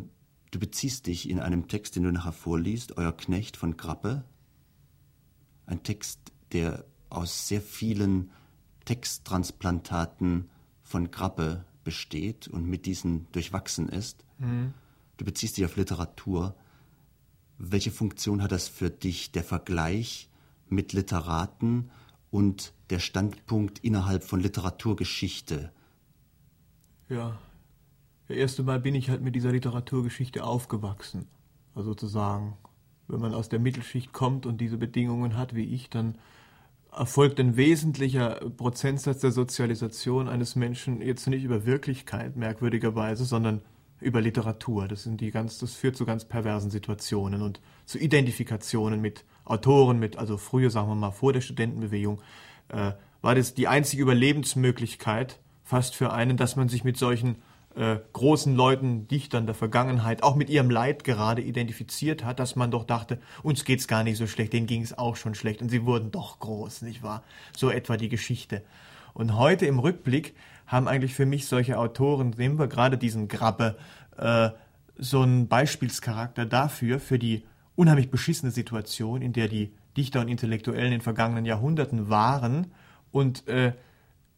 Du 0.57 0.61
beziehst 0.61 1.05
dich 1.05 1.29
in 1.29 1.39
einem 1.39 1.67
Text, 1.67 1.95
den 1.95 2.01
du 2.01 2.11
nachher 2.11 2.31
vorliest, 2.31 2.97
Euer 2.97 3.15
Knecht 3.15 3.57
von 3.57 3.77
Grappe, 3.77 4.23
ein 5.67 5.83
Text, 5.83 6.19
der 6.51 6.83
aus 7.11 7.47
sehr 7.47 7.61
vielen 7.61 8.31
Texttransplantaten 8.85 10.49
von 10.81 11.11
Grappe 11.11 11.63
besteht 11.83 12.47
und 12.47 12.65
mit 12.65 12.87
diesen 12.87 13.31
durchwachsen 13.33 13.87
ist. 13.87 14.25
Mhm. 14.39 14.73
Du 15.17 15.25
beziehst 15.25 15.57
dich 15.57 15.65
auf 15.65 15.75
Literatur. 15.75 16.55
Welche 17.59 17.91
Funktion 17.91 18.41
hat 18.41 18.51
das 18.51 18.67
für 18.67 18.89
dich, 18.89 19.31
der 19.31 19.43
Vergleich 19.43 20.27
mit 20.69 20.91
Literaten 20.91 21.91
und 22.31 22.73
der 22.89 22.97
Standpunkt 22.97 23.77
innerhalb 23.83 24.23
von 24.23 24.39
Literaturgeschichte? 24.39 25.71
Ja, 27.09 27.37
das 28.27 28.37
erste 28.37 28.63
Mal 28.63 28.79
bin 28.79 28.95
ich 28.95 29.09
halt 29.09 29.21
mit 29.21 29.35
dieser 29.35 29.51
Literaturgeschichte 29.51 30.43
aufgewachsen. 30.43 31.27
Also 31.75 31.91
sozusagen, 31.91 32.57
wenn 33.07 33.21
man 33.21 33.33
aus 33.33 33.49
der 33.49 33.59
Mittelschicht 33.59 34.11
kommt 34.13 34.45
und 34.45 34.59
diese 34.59 34.77
Bedingungen 34.77 35.37
hat 35.37 35.55
wie 35.55 35.73
ich, 35.73 35.89
dann 35.89 36.17
erfolgt 36.91 37.39
ein 37.39 37.55
wesentlicher 37.55 38.39
Prozentsatz 38.57 39.21
der 39.21 39.31
Sozialisation 39.31 40.27
eines 40.27 40.55
Menschen 40.55 41.01
jetzt 41.01 41.27
nicht 41.27 41.43
über 41.43 41.65
Wirklichkeit 41.65 42.35
merkwürdigerweise, 42.35 43.25
sondern 43.25 43.61
über 43.99 44.21
Literatur. 44.21 44.87
Das 44.87 45.03
sind 45.03 45.21
die 45.21 45.31
ganz, 45.31 45.59
das 45.59 45.73
führt 45.73 45.95
zu 45.95 46.05
ganz 46.05 46.25
perversen 46.25 46.71
Situationen 46.71 47.41
und 47.41 47.61
zu 47.85 47.97
Identifikationen 47.97 49.01
mit 49.01 49.25
Autoren, 49.45 49.99
mit, 49.99 50.17
also 50.17 50.37
früher, 50.37 50.69
sagen 50.69 50.89
wir 50.89 50.95
mal, 50.95 51.11
vor 51.11 51.33
der 51.33 51.41
Studentenbewegung, 51.41 52.21
äh, 52.69 52.91
war 53.21 53.35
das 53.35 53.53
die 53.53 53.67
einzige 53.67 54.03
Überlebensmöglichkeit 54.03 55.39
fast 55.63 55.95
für 55.95 56.13
einen, 56.13 56.37
dass 56.37 56.55
man 56.55 56.69
sich 56.69 56.83
mit 56.83 56.97
solchen 56.97 57.37
äh, 57.77 57.99
großen 58.13 58.55
Leuten, 58.55 59.07
Dichtern 59.07 59.45
der 59.45 59.55
Vergangenheit, 59.55 60.23
auch 60.23 60.35
mit 60.35 60.49
ihrem 60.49 60.69
Leid 60.69 61.03
gerade 61.03 61.41
identifiziert 61.41 62.25
hat, 62.25 62.39
dass 62.39 62.55
man 62.55 62.71
doch 62.71 62.83
dachte, 62.83 63.19
uns 63.43 63.65
geht's 63.65 63.87
gar 63.87 64.03
nicht 64.03 64.17
so 64.17 64.25
schlecht, 64.25 64.53
denen 64.53 64.65
ging 64.65 64.81
es 64.81 64.97
auch 64.97 65.15
schon 65.15 65.35
schlecht 65.35 65.61
und 65.61 65.69
sie 65.69 65.85
wurden 65.85 66.11
doch 66.11 66.39
groß, 66.39 66.81
nicht 66.81 67.03
wahr? 67.03 67.23
So 67.55 67.69
etwa 67.69 67.95
die 67.95 68.09
Geschichte. 68.09 68.63
Und 69.13 69.37
heute 69.37 69.65
im 69.65 69.79
Rückblick 69.79 70.35
haben 70.65 70.87
eigentlich 70.87 71.13
für 71.13 71.25
mich 71.25 71.47
solche 71.47 71.77
Autoren, 71.77 72.31
nehmen 72.37 72.59
wir 72.59 72.67
gerade 72.67 72.97
diesen 72.97 73.27
Grabbe, 73.27 73.77
äh, 74.17 74.49
so 74.97 75.21
einen 75.21 75.47
Beispielscharakter 75.47 76.45
dafür, 76.45 76.99
für 76.99 77.19
die 77.19 77.43
unheimlich 77.75 78.09
beschissene 78.09 78.51
Situation, 78.51 79.21
in 79.21 79.33
der 79.33 79.47
die 79.47 79.71
Dichter 79.95 80.21
und 80.21 80.27
Intellektuellen 80.27 80.85
in 80.85 80.91
den 80.91 81.01
vergangenen 81.01 81.45
Jahrhunderten 81.45 82.09
waren 82.09 82.71
und 83.11 83.47
äh, 83.47 83.73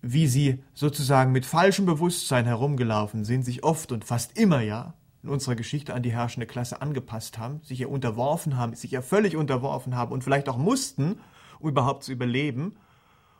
wie 0.02 0.28
sie 0.28 0.64
sozusagen 0.74 1.32
mit 1.32 1.46
falschem 1.46 1.86
Bewusstsein 1.86 2.46
herumgelaufen 2.46 3.26
sind, 3.26 3.44
sich 3.44 3.64
oft 3.64 3.92
und 3.92 4.06
fast 4.06 4.38
immer 4.38 4.62
ja 4.62 4.94
in 5.24 5.30
unserer 5.30 5.56
Geschichte 5.56 5.94
an 5.94 6.04
die 6.04 6.14
herrschende 6.14 6.48
Klasse 6.48 6.82
angepasst 6.82 7.38
haben, 7.38 7.62
sich 7.64 7.82
ihr 7.82 7.90
unterworfen 7.90 8.56
haben, 8.56 8.74
sich 8.74 8.94
ihr 8.94 9.02
völlig 9.02 9.36
unterworfen 9.36 9.96
haben 9.96 10.12
und 10.14 10.24
vielleicht 10.24 10.48
auch 10.48 10.58
mussten, 10.58 11.20
um 11.60 11.70
überhaupt 11.70 12.04
zu 12.04 12.12
überleben, 12.12 12.78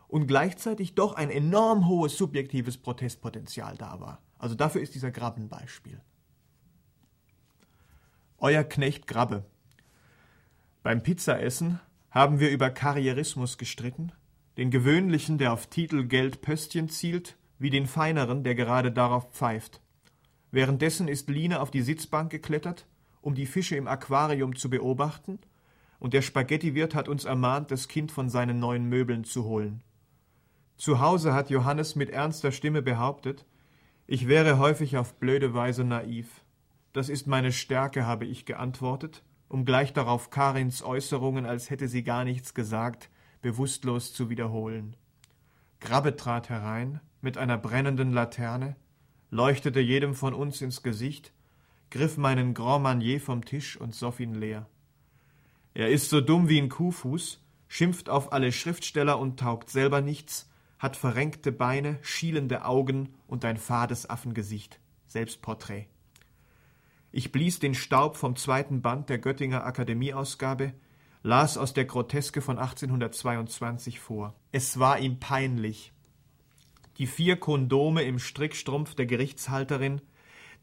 und 0.08 0.26
gleichzeitig 0.26 0.96
doch 0.96 1.14
ein 1.14 1.30
enorm 1.30 1.86
hohes 1.86 2.16
subjektives 2.16 2.76
Protestpotenzial 2.76 3.76
da 3.76 4.00
war. 4.00 4.20
Also 4.38 4.56
dafür 4.56 4.80
ist 4.80 4.94
dieser 4.94 5.12
Grabbe 5.12 5.40
ein 5.40 5.48
Beispiel. 5.48 6.00
Euer 8.38 8.64
Knecht 8.64 9.06
Grabbe. 9.06 9.44
Beim 10.82 11.02
Pizzaessen 11.02 11.78
haben 12.10 12.40
wir 12.40 12.50
über 12.50 12.70
Karrierismus 12.70 13.56
gestritten, 13.56 14.12
den 14.60 14.70
gewöhnlichen, 14.70 15.38
der 15.38 15.54
auf 15.54 15.68
Titel, 15.68 16.04
Geld, 16.04 16.42
Pöstchen 16.42 16.90
zielt, 16.90 17.38
wie 17.58 17.70
den 17.70 17.86
feineren, 17.86 18.44
der 18.44 18.54
gerade 18.54 18.92
darauf 18.92 19.32
pfeift. 19.32 19.80
Währenddessen 20.50 21.08
ist 21.08 21.30
Line 21.30 21.62
auf 21.62 21.70
die 21.70 21.80
Sitzbank 21.80 22.30
geklettert, 22.30 22.86
um 23.22 23.34
die 23.34 23.46
Fische 23.46 23.76
im 23.76 23.88
Aquarium 23.88 24.54
zu 24.54 24.68
beobachten, 24.68 25.38
und 25.98 26.12
der 26.12 26.20
Spaghettiwirt 26.20 26.94
hat 26.94 27.08
uns 27.08 27.24
ermahnt, 27.24 27.70
das 27.70 27.88
Kind 27.88 28.12
von 28.12 28.28
seinen 28.28 28.60
neuen 28.60 28.84
Möbeln 28.84 29.24
zu 29.24 29.44
holen. 29.46 29.82
Zu 30.76 31.00
Hause 31.00 31.32
hat 31.32 31.48
Johannes 31.48 31.96
mit 31.96 32.10
ernster 32.10 32.52
Stimme 32.52 32.82
behauptet, 32.82 33.46
Ich 34.06 34.28
wäre 34.28 34.58
häufig 34.58 34.98
auf 34.98 35.14
blöde 35.14 35.54
Weise 35.54 35.84
naiv. 35.84 36.44
Das 36.92 37.08
ist 37.08 37.26
meine 37.26 37.52
Stärke, 37.52 38.04
habe 38.04 38.26
ich 38.26 38.44
geantwortet, 38.44 39.22
um 39.48 39.64
gleich 39.64 39.94
darauf 39.94 40.28
Karins 40.28 40.82
Äußerungen, 40.82 41.46
als 41.46 41.70
hätte 41.70 41.88
sie 41.88 42.02
gar 42.02 42.24
nichts 42.24 42.52
gesagt, 42.52 43.08
bewusstlos 43.40 44.12
zu 44.12 44.30
wiederholen. 44.30 44.96
Grabbe 45.80 46.16
trat 46.16 46.48
herein 46.48 47.00
mit 47.20 47.38
einer 47.38 47.58
brennenden 47.58 48.12
Laterne, 48.12 48.76
leuchtete 49.30 49.80
jedem 49.80 50.14
von 50.14 50.34
uns 50.34 50.60
ins 50.60 50.82
Gesicht, 50.82 51.32
griff 51.90 52.16
meinen 52.16 52.54
Grand 52.54 52.82
Manier 52.82 53.20
vom 53.20 53.44
Tisch 53.44 53.76
und 53.76 53.94
soff 53.94 54.20
ihn 54.20 54.34
leer. 54.34 54.68
Er 55.74 55.90
ist 55.90 56.10
so 56.10 56.20
dumm 56.20 56.48
wie 56.48 56.60
ein 56.60 56.68
Kuhfuß, 56.68 57.40
schimpft 57.68 58.08
auf 58.08 58.32
alle 58.32 58.52
Schriftsteller 58.52 59.18
und 59.18 59.38
taugt 59.38 59.70
selber 59.70 60.00
nichts, 60.00 60.50
hat 60.78 60.96
verrenkte 60.96 61.52
Beine, 61.52 61.98
schielende 62.02 62.64
Augen 62.64 63.14
und 63.26 63.44
ein 63.44 63.56
fades 63.56 64.08
Affengesicht. 64.08 64.80
Selbstporträt. 65.06 65.86
Ich 67.12 67.32
blies 67.32 67.58
den 67.58 67.74
Staub 67.74 68.16
vom 68.16 68.36
zweiten 68.36 68.80
Band 68.80 69.08
der 69.08 69.18
Göttinger 69.18 69.64
Akademieausgabe, 69.64 70.72
las 71.22 71.58
aus 71.58 71.74
der 71.74 71.84
Groteske 71.84 72.40
von 72.40 72.58
1822 72.58 74.00
vor. 74.00 74.34
Es 74.52 74.78
war 74.78 74.98
ihm 74.98 75.18
peinlich. 75.18 75.92
Die 76.98 77.06
vier 77.06 77.36
Kondome 77.36 78.02
im 78.02 78.18
Strickstrumpf 78.18 78.94
der 78.94 79.06
Gerichtshalterin, 79.06 80.00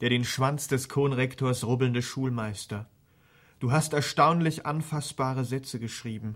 der 0.02 0.10
den 0.10 0.24
Schwanz 0.24 0.68
des 0.68 0.90
Konrektors 0.90 1.64
rubbelnde 1.64 2.02
Schulmeister. 2.02 2.90
Du 3.60 3.72
hast 3.72 3.94
erstaunlich 3.94 4.66
anfassbare 4.66 5.46
Sätze 5.46 5.80
geschrieben. 5.80 6.36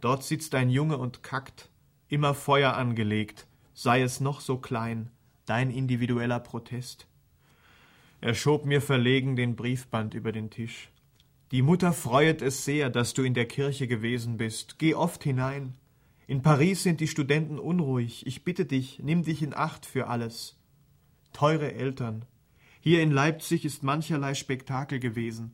Dort 0.00 0.22
sitzt 0.22 0.54
ein 0.54 0.70
Junge 0.70 0.98
und 0.98 1.22
kackt 1.22 1.68
immer 2.08 2.34
Feuer 2.34 2.74
angelegt, 2.74 3.46
sei 3.72 4.02
es 4.02 4.20
noch 4.20 4.40
so 4.40 4.58
klein, 4.58 5.10
dein 5.46 5.70
individueller 5.70 6.40
Protest. 6.40 7.06
Er 8.20 8.34
schob 8.34 8.66
mir 8.66 8.82
verlegen 8.82 9.36
den 9.36 9.56
Briefband 9.56 10.14
über 10.14 10.32
den 10.32 10.50
Tisch. 10.50 10.90
Die 11.52 11.62
Mutter 11.62 11.92
freuet 11.92 12.42
es 12.42 12.64
sehr, 12.64 12.90
dass 12.90 13.12
du 13.12 13.24
in 13.24 13.34
der 13.34 13.46
Kirche 13.46 13.88
gewesen 13.88 14.36
bist. 14.36 14.78
Geh 14.78 14.94
oft 14.94 15.24
hinein. 15.24 15.74
In 16.28 16.42
Paris 16.42 16.84
sind 16.84 17.00
die 17.00 17.08
Studenten 17.08 17.58
unruhig. 17.58 18.24
Ich 18.24 18.44
bitte 18.44 18.66
dich, 18.66 19.00
nimm 19.02 19.24
dich 19.24 19.42
in 19.42 19.52
Acht 19.52 19.84
für 19.84 20.06
alles. 20.06 20.56
Teure 21.32 21.74
Eltern. 21.74 22.24
Hier 22.78 23.02
in 23.02 23.10
Leipzig 23.10 23.64
ist 23.64 23.82
mancherlei 23.82 24.34
Spektakel 24.34 25.00
gewesen. 25.00 25.50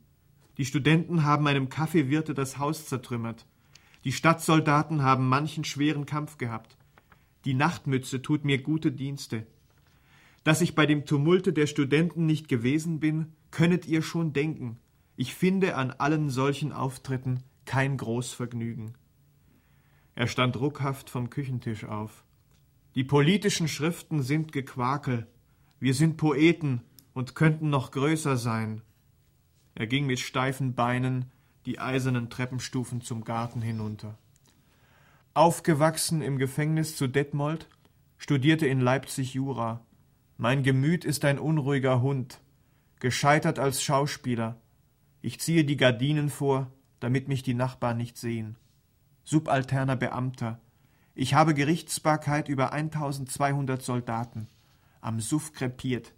Die 0.59 0.65
Studenten 0.65 1.23
haben 1.23 1.47
einem 1.47 1.67
Kaffeewirte 1.67 2.35
das 2.35 2.59
Haus 2.59 2.85
zertrümmert. 2.85 3.47
Die 4.03 4.11
Stadtsoldaten 4.11 5.01
haben 5.01 5.27
manchen 5.27 5.63
schweren 5.63 6.05
Kampf 6.05 6.37
gehabt. 6.37 6.77
Die 7.43 7.55
Nachtmütze 7.55 8.21
tut 8.21 8.45
mir 8.45 8.59
gute 8.59 8.91
Dienste. 8.91 9.47
Dass 10.43 10.61
ich 10.61 10.75
bei 10.75 10.85
dem 10.85 11.07
Tumulte 11.07 11.53
der 11.53 11.65
Studenten 11.65 12.27
nicht 12.27 12.47
gewesen 12.47 12.99
bin, 12.99 13.33
könnet 13.49 13.87
ihr 13.87 14.03
schon 14.03 14.31
denken. 14.31 14.77
Ich 15.17 15.33
finde 15.33 15.75
an 15.75 15.89
allen 15.91 16.29
solchen 16.29 16.71
Auftritten 16.71 17.43
kein 17.65 17.97
Großvergnügen. 17.97 18.93
Er 20.13 20.27
stand 20.27 20.57
ruckhaft 20.57 21.09
vom 21.09 21.31
Küchentisch 21.31 21.85
auf. 21.85 22.23
Die 22.93 23.03
politischen 23.03 23.67
Schriften 23.67 24.21
sind 24.21 24.51
Gequakel. 24.51 25.27
Wir 25.79 25.95
sind 25.95 26.17
Poeten 26.17 26.81
und 27.13 27.33
könnten 27.33 27.71
noch 27.71 27.89
größer 27.89 28.37
sein. 28.37 28.83
Er 29.73 29.87
ging 29.87 30.05
mit 30.05 30.19
steifen 30.19 30.75
Beinen 30.75 31.31
die 31.65 31.79
eisernen 31.79 32.29
Treppenstufen 32.29 33.01
zum 33.01 33.23
Garten 33.23 33.61
hinunter. 33.61 34.19
Aufgewachsen 35.33 36.21
im 36.21 36.37
Gefängnis 36.37 36.95
zu 36.95 37.07
Detmold, 37.07 37.67
studierte 38.17 38.67
in 38.67 38.81
Leipzig 38.81 39.33
Jura. 39.33 39.83
Mein 40.37 40.61
Gemüt 40.61 41.05
ist 41.05 41.25
ein 41.25 41.39
unruhiger 41.39 42.01
Hund, 42.01 42.39
gescheitert 42.99 43.57
als 43.57 43.83
Schauspieler. 43.83 44.61
Ich 45.21 45.39
ziehe 45.39 45.65
die 45.65 45.77
Gardinen 45.77 46.29
vor, 46.29 46.71
damit 46.99 47.27
mich 47.27 47.43
die 47.43 47.53
Nachbarn 47.53 47.97
nicht 47.97 48.17
sehen. 48.17 48.57
Subalterner 49.23 49.95
Beamter. 49.95 50.59
Ich 51.15 51.33
habe 51.33 51.53
Gerichtsbarkeit 51.53 52.47
über 52.49 52.71
1200 52.71 53.81
Soldaten. 53.81 54.47
Am 55.01 55.19
Suff 55.19 55.53
krepiert. 55.53 56.13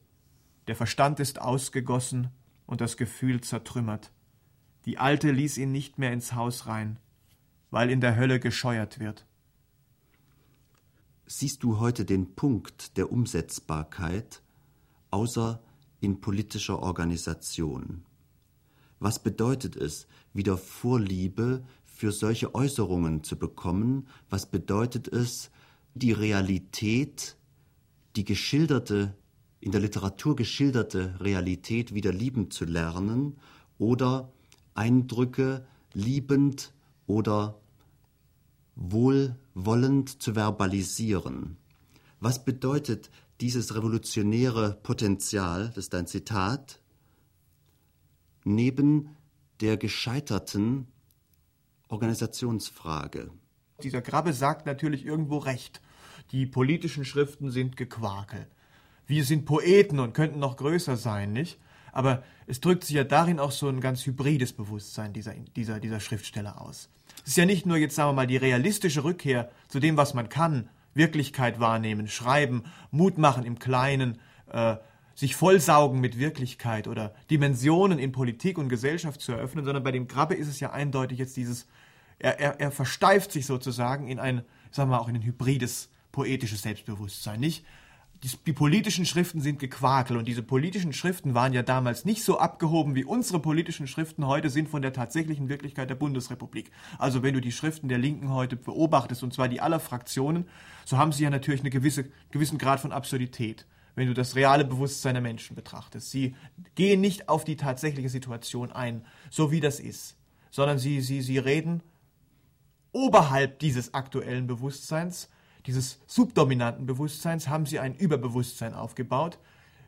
Der 0.68 0.76
Verstand 0.76 1.20
ist 1.20 1.42
ausgegossen 1.42 2.30
und 2.66 2.82
das 2.82 2.98
Gefühl 2.98 3.42
zertrümmert. 3.42 4.12
Die 4.86 4.98
Alte 4.98 5.32
ließ 5.32 5.58
ihn 5.58 5.72
nicht 5.72 5.98
mehr 5.98 6.14
ins 6.14 6.34
Haus 6.34 6.68
rein, 6.68 7.00
weil 7.72 7.90
in 7.90 8.02
der 8.02 8.16
Hölle 8.16 8.40
gescheuert 8.40 9.00
wird. 9.00 9.26
Siehst 11.26 11.64
du 11.64 11.80
heute 11.80 12.06
den 12.06 12.36
Punkt 12.36 12.98
der 12.98 13.12
Umsetzbarkeit 13.12 14.42
außer 15.12 15.62
in 16.00 16.22
politischer 16.22 16.80
Organisation? 16.80 18.04
Was 19.00 19.22
bedeutet 19.22 19.76
es, 19.76 20.08
wieder 20.34 20.58
Vorliebe 20.58 21.64
für 21.86 22.12
solche 22.12 22.54
Äußerungen 22.54 23.24
zu 23.24 23.38
bekommen? 23.38 24.08
Was 24.30 24.46
bedeutet 24.46 25.08
es, 25.08 25.52
die 25.94 26.12
Realität, 26.12 27.38
die 28.16 28.24
geschilderte, 28.24 29.16
in 29.60 29.72
der 29.72 29.82
Literatur 29.82 30.36
geschilderte 30.36 31.20
Realität 31.20 31.94
wieder 31.94 32.14
lieben 32.14 32.52
zu 32.52 32.66
lernen 32.66 33.38
oder 33.78 34.32
Eindrücke 34.74 35.66
liebend 35.94 36.74
oder 37.08 37.60
wohlwollend 38.76 40.22
zu 40.22 40.36
verbalisieren. 40.36 41.58
Was 42.20 42.46
bedeutet 42.46 43.10
dieses 43.42 43.76
revolutionäre 43.76 44.80
Potenzial, 44.84 45.68
das 45.70 45.86
ist 45.86 45.96
ein 45.96 46.08
Zitat, 46.08 46.82
neben 48.56 49.16
der 49.62 49.78
gescheiterten 49.78 50.88
Organisationsfrage? 51.88 53.32
Dieser 53.84 54.02
Grabbe 54.02 54.34
sagt 54.34 54.66
natürlich 54.66 55.06
irgendwo 55.06 55.38
recht. 55.38 55.82
Die 56.32 56.46
politischen 56.46 57.06
Schriften 57.06 57.52
sind 57.52 57.78
Gequakel. 57.78 58.48
Wir 59.08 59.24
sind 59.24 59.46
Poeten 59.46 60.00
und 60.00 60.14
könnten 60.14 60.40
noch 60.40 60.58
größer 60.58 60.98
sein, 60.98 61.34
nicht? 61.34 61.60
Aber 61.92 62.24
es 62.46 62.60
drückt 62.60 62.84
sich 62.84 62.96
ja 62.96 63.04
darin 63.04 63.40
auch 63.40 63.52
so 63.52 63.68
ein 63.68 63.82
ganz 63.82 64.06
hybrides 64.06 64.54
Bewusstsein 64.54 65.14
dieser, 65.14 65.34
dieser, 65.34 65.80
dieser 65.80 66.00
Schriftsteller 66.00 66.62
aus. 66.62 66.90
Es 67.24 67.30
ist 67.30 67.38
ja 67.38 67.46
nicht 67.46 67.66
nur 67.66 67.78
jetzt, 67.78 67.96
sagen 67.96 68.10
wir 68.10 68.14
mal, 68.14 68.28
die 68.28 68.38
realistische 68.38 69.04
Rückkehr 69.04 69.50
zu 69.68 69.80
dem, 69.80 69.98
was 69.98 70.14
man 70.14 70.30
kann, 70.30 70.70
Wirklichkeit 70.94 71.60
wahrnehmen, 71.60 72.08
schreiben, 72.08 72.64
Mut 72.92 73.18
machen 73.18 73.44
im 73.44 73.58
Kleinen, 73.58 74.20
äh, 74.52 74.78
sich 75.20 75.36
vollsaugen 75.36 76.00
mit 76.00 76.18
Wirklichkeit 76.18 76.88
oder 76.88 77.14
Dimensionen 77.30 78.00
in 78.00 78.14
Politik 78.14 78.58
und 78.58 78.70
Gesellschaft 78.70 79.20
zu 79.20 79.34
eröffnen, 79.34 79.66
sondern 79.66 79.84
bei 79.84 79.92
dem 79.92 80.08
Grabbe 80.08 80.34
ist 80.34 80.48
es 80.48 80.62
ja 80.62 80.72
eindeutig 80.72 81.20
jetzt 81.20 81.36
dieses, 81.36 81.68
er, 82.20 82.40
er, 82.40 82.62
er 82.62 82.72
versteift 82.72 83.34
sich 83.34 83.46
sozusagen 83.46 84.08
in 84.08 84.18
ein, 84.18 84.44
sagen 84.72 84.90
wir 84.90 84.96
mal, 84.96 85.04
auch 85.04 85.10
in 85.10 85.16
ein 85.16 85.24
hybrides 85.24 85.90
poetisches 86.14 86.62
Selbstbewusstsein. 86.62 87.42
Nicht 87.42 87.66
die, 88.24 88.30
die, 88.46 88.54
politischen 88.54 89.06
Schriften 89.06 89.42
sind 89.42 89.60
Gequakel 89.60 90.16
und 90.16 90.26
diese 90.26 90.42
politischen 90.42 90.94
Schriften 90.94 91.34
waren 91.34 91.52
ja 91.52 91.64
damals 91.64 92.06
nicht 92.06 92.24
so 92.24 92.40
abgehoben, 92.40 92.96
wie 92.96 93.04
unsere 93.04 93.40
politischen 93.40 93.88
Schriften 93.88 94.26
heute 94.26 94.50
sind 94.50 94.70
von 94.70 94.82
der 94.82 94.94
tatsächlichen 94.94 95.50
Wirklichkeit 95.50 95.90
der 95.90 95.96
Bundesrepublik. 95.96 96.72
Also 96.98 97.24
wenn 97.24 97.34
du 97.34 97.42
die 97.42 97.52
Schriften 97.52 97.90
der 97.90 97.98
Linken 97.98 98.30
heute 98.30 98.56
beobachtest, 98.56 99.22
und 99.22 99.34
zwar 99.34 99.50
die 99.50 99.60
aller 99.60 99.82
Fraktionen, 99.82 100.46
so 100.86 100.98
haben 100.98 101.12
sie 101.12 101.24
ja 101.24 101.30
natürlich 101.30 101.60
einen 101.60 101.72
gewisse, 101.72 102.06
gewissen 102.32 102.58
Grad 102.58 102.80
von 102.80 102.94
Absurdität, 102.94 103.66
wenn 104.00 104.08
du 104.08 104.14
das 104.14 104.36
reale 104.36 104.64
Bewusstsein 104.64 105.16
der 105.16 105.22
Menschen 105.22 105.58
betrachtest. 105.58 106.10
Sie 106.10 106.34
gehen 106.76 107.02
nicht 107.02 107.28
auf 107.28 107.44
die 107.44 107.58
tatsächliche 107.58 108.08
Situation 108.08 108.72
ein, 108.72 109.06
so 109.30 109.52
wie 109.52 109.60
das 109.60 109.82
ist, 109.82 110.16
sondern 110.52 110.80
sie, 110.80 111.02
sie, 111.02 111.22
sie 111.22 111.38
reden 111.38 111.84
oberhalb 112.94 113.60
dieses 113.60 113.94
aktuellen 113.94 114.48
Bewusstseins, 114.48 115.28
dieses 115.66 116.00
subdominanten 116.08 116.86
Bewusstseins 116.86 117.50
haben 117.50 117.66
sie 117.66 117.78
ein 117.80 117.94
Überbewusstsein 117.94 118.74
aufgebaut, 118.74 119.38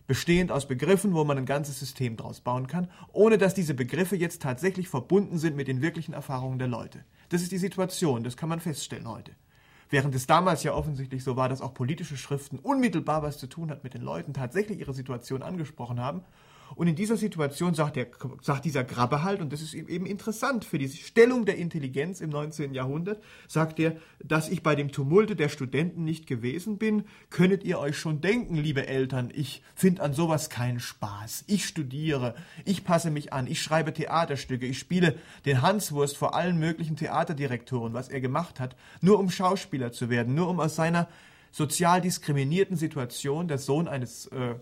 bestehend 0.07 0.51
aus 0.51 0.67
Begriffen, 0.67 1.13
wo 1.13 1.23
man 1.23 1.37
ein 1.37 1.45
ganzes 1.45 1.79
System 1.79 2.17
draus 2.17 2.41
bauen 2.41 2.67
kann, 2.67 2.91
ohne 3.13 3.37
dass 3.37 3.53
diese 3.53 3.73
Begriffe 3.73 4.17
jetzt 4.17 4.41
tatsächlich 4.41 4.89
verbunden 4.89 5.37
sind 5.37 5.55
mit 5.55 5.69
den 5.69 5.81
wirklichen 5.81 6.13
Erfahrungen 6.13 6.59
der 6.59 6.67
Leute. 6.67 7.05
Das 7.29 7.41
ist 7.41 7.53
die 7.53 7.57
Situation, 7.57 8.25
das 8.25 8.35
kann 8.35 8.49
man 8.49 8.59
feststellen 8.59 9.07
heute. 9.07 9.31
Während 9.91 10.15
es 10.15 10.25
damals 10.25 10.63
ja 10.63 10.73
offensichtlich 10.73 11.21
so 11.21 11.35
war, 11.35 11.49
dass 11.49 11.61
auch 11.61 11.73
politische 11.73 12.15
Schriften 12.15 12.57
unmittelbar 12.57 13.23
was 13.23 13.37
zu 13.37 13.47
tun 13.47 13.69
hat 13.69 13.83
mit 13.83 13.93
den 13.93 14.01
Leuten, 14.01 14.33
tatsächlich 14.33 14.79
ihre 14.79 14.93
Situation 14.93 15.43
angesprochen 15.43 15.99
haben 15.99 16.23
und 16.75 16.87
in 16.87 16.95
dieser 16.95 17.17
Situation 17.17 17.73
sagt, 17.73 17.95
der, 17.95 18.07
sagt 18.41 18.65
dieser 18.65 18.83
Grabbe 18.83 19.23
halt, 19.23 19.41
und 19.41 19.51
das 19.51 19.61
ist 19.61 19.73
eben 19.73 20.05
interessant 20.05 20.65
für 20.65 20.77
die 20.77 20.89
Stellung 20.89 21.45
der 21.45 21.57
Intelligenz 21.57 22.21
im 22.21 22.29
19. 22.29 22.73
Jahrhundert, 22.73 23.21
sagt 23.47 23.79
er, 23.79 23.95
dass 24.23 24.49
ich 24.49 24.63
bei 24.63 24.75
dem 24.75 24.91
Tumulte 24.91 25.35
der 25.35 25.49
Studenten 25.49 26.03
nicht 26.03 26.27
gewesen 26.27 26.77
bin, 26.77 27.05
könnet 27.29 27.63
ihr 27.63 27.79
euch 27.79 27.97
schon 27.97 28.21
denken, 28.21 28.55
liebe 28.55 28.87
Eltern, 28.87 29.31
ich 29.33 29.61
finde 29.75 30.01
an 30.01 30.13
sowas 30.13 30.49
keinen 30.49 30.79
Spaß. 30.79 31.45
Ich 31.47 31.65
studiere, 31.65 32.35
ich 32.65 32.83
passe 32.83 33.11
mich 33.11 33.33
an, 33.33 33.47
ich 33.47 33.61
schreibe 33.61 33.93
Theaterstücke, 33.93 34.65
ich 34.65 34.79
spiele 34.79 35.15
den 35.45 35.61
Hanswurst 35.61 36.17
vor 36.17 36.35
allen 36.35 36.57
möglichen 36.57 36.95
Theaterdirektoren, 36.95 37.93
was 37.93 38.09
er 38.09 38.21
gemacht 38.21 38.59
hat, 38.59 38.75
nur 39.01 39.19
um 39.19 39.29
Schauspieler 39.29 39.91
zu 39.91 40.09
werden, 40.09 40.35
nur 40.35 40.47
um 40.47 40.59
aus 40.59 40.75
seiner 40.75 41.07
sozial 41.51 42.01
diskriminierten 42.01 42.77
Situation, 42.77 43.47
der 43.47 43.57
Sohn 43.57 43.87
eines 43.87 44.27
äh, 44.27 44.55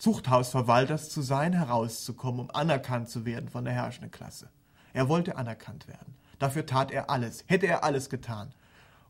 Zuchthausverwalters 0.00 1.10
zu 1.10 1.20
sein, 1.20 1.52
herauszukommen, 1.52 2.40
um 2.40 2.50
anerkannt 2.50 3.10
zu 3.10 3.26
werden 3.26 3.50
von 3.50 3.64
der 3.66 3.74
herrschenden 3.74 4.10
Klasse. 4.10 4.48
Er 4.94 5.08
wollte 5.10 5.36
anerkannt 5.36 5.88
werden. 5.88 6.14
Dafür 6.38 6.64
tat 6.64 6.90
er 6.90 7.10
alles, 7.10 7.44
hätte 7.46 7.66
er 7.66 7.84
alles 7.84 8.08
getan. 8.08 8.54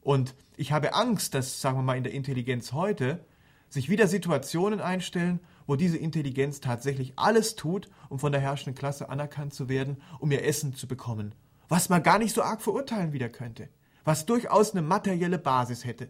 Und 0.03 0.35
ich 0.57 0.73
habe 0.73 0.95
Angst, 0.95 1.35
dass, 1.35 1.61
sagen 1.61 1.79
wir 1.79 1.83
mal, 1.83 1.97
in 1.97 2.03
der 2.03 2.13
Intelligenz 2.13 2.73
heute 2.73 3.25
sich 3.69 3.89
wieder 3.89 4.09
Situationen 4.09 4.81
einstellen, 4.81 5.39
wo 5.69 5.77
diese 5.77 5.97
Intelligenz 5.97 6.61
tatsächlich 6.61 7.13
alles 7.15 7.55
tut, 7.55 7.89
um 8.09 8.19
von 8.19 8.33
der 8.33 8.41
herrschenden 8.41 8.75
Klasse 8.75 9.09
anerkannt 9.09 9.55
zu 9.55 9.69
werden, 9.69 10.03
um 10.19 10.33
ihr 10.33 10.45
Essen 10.45 10.75
zu 10.75 10.89
bekommen. 10.89 11.37
Was 11.69 11.89
man 11.89 12.03
gar 12.03 12.19
nicht 12.19 12.35
so 12.35 12.43
arg 12.43 12.63
verurteilen 12.63 13.13
wieder 13.13 13.29
könnte. 13.29 13.69
Was 14.03 14.27
durchaus 14.27 14.73
eine 14.73 14.83
materielle 14.83 15.39
Basis 15.39 15.85
hätte 15.85 16.09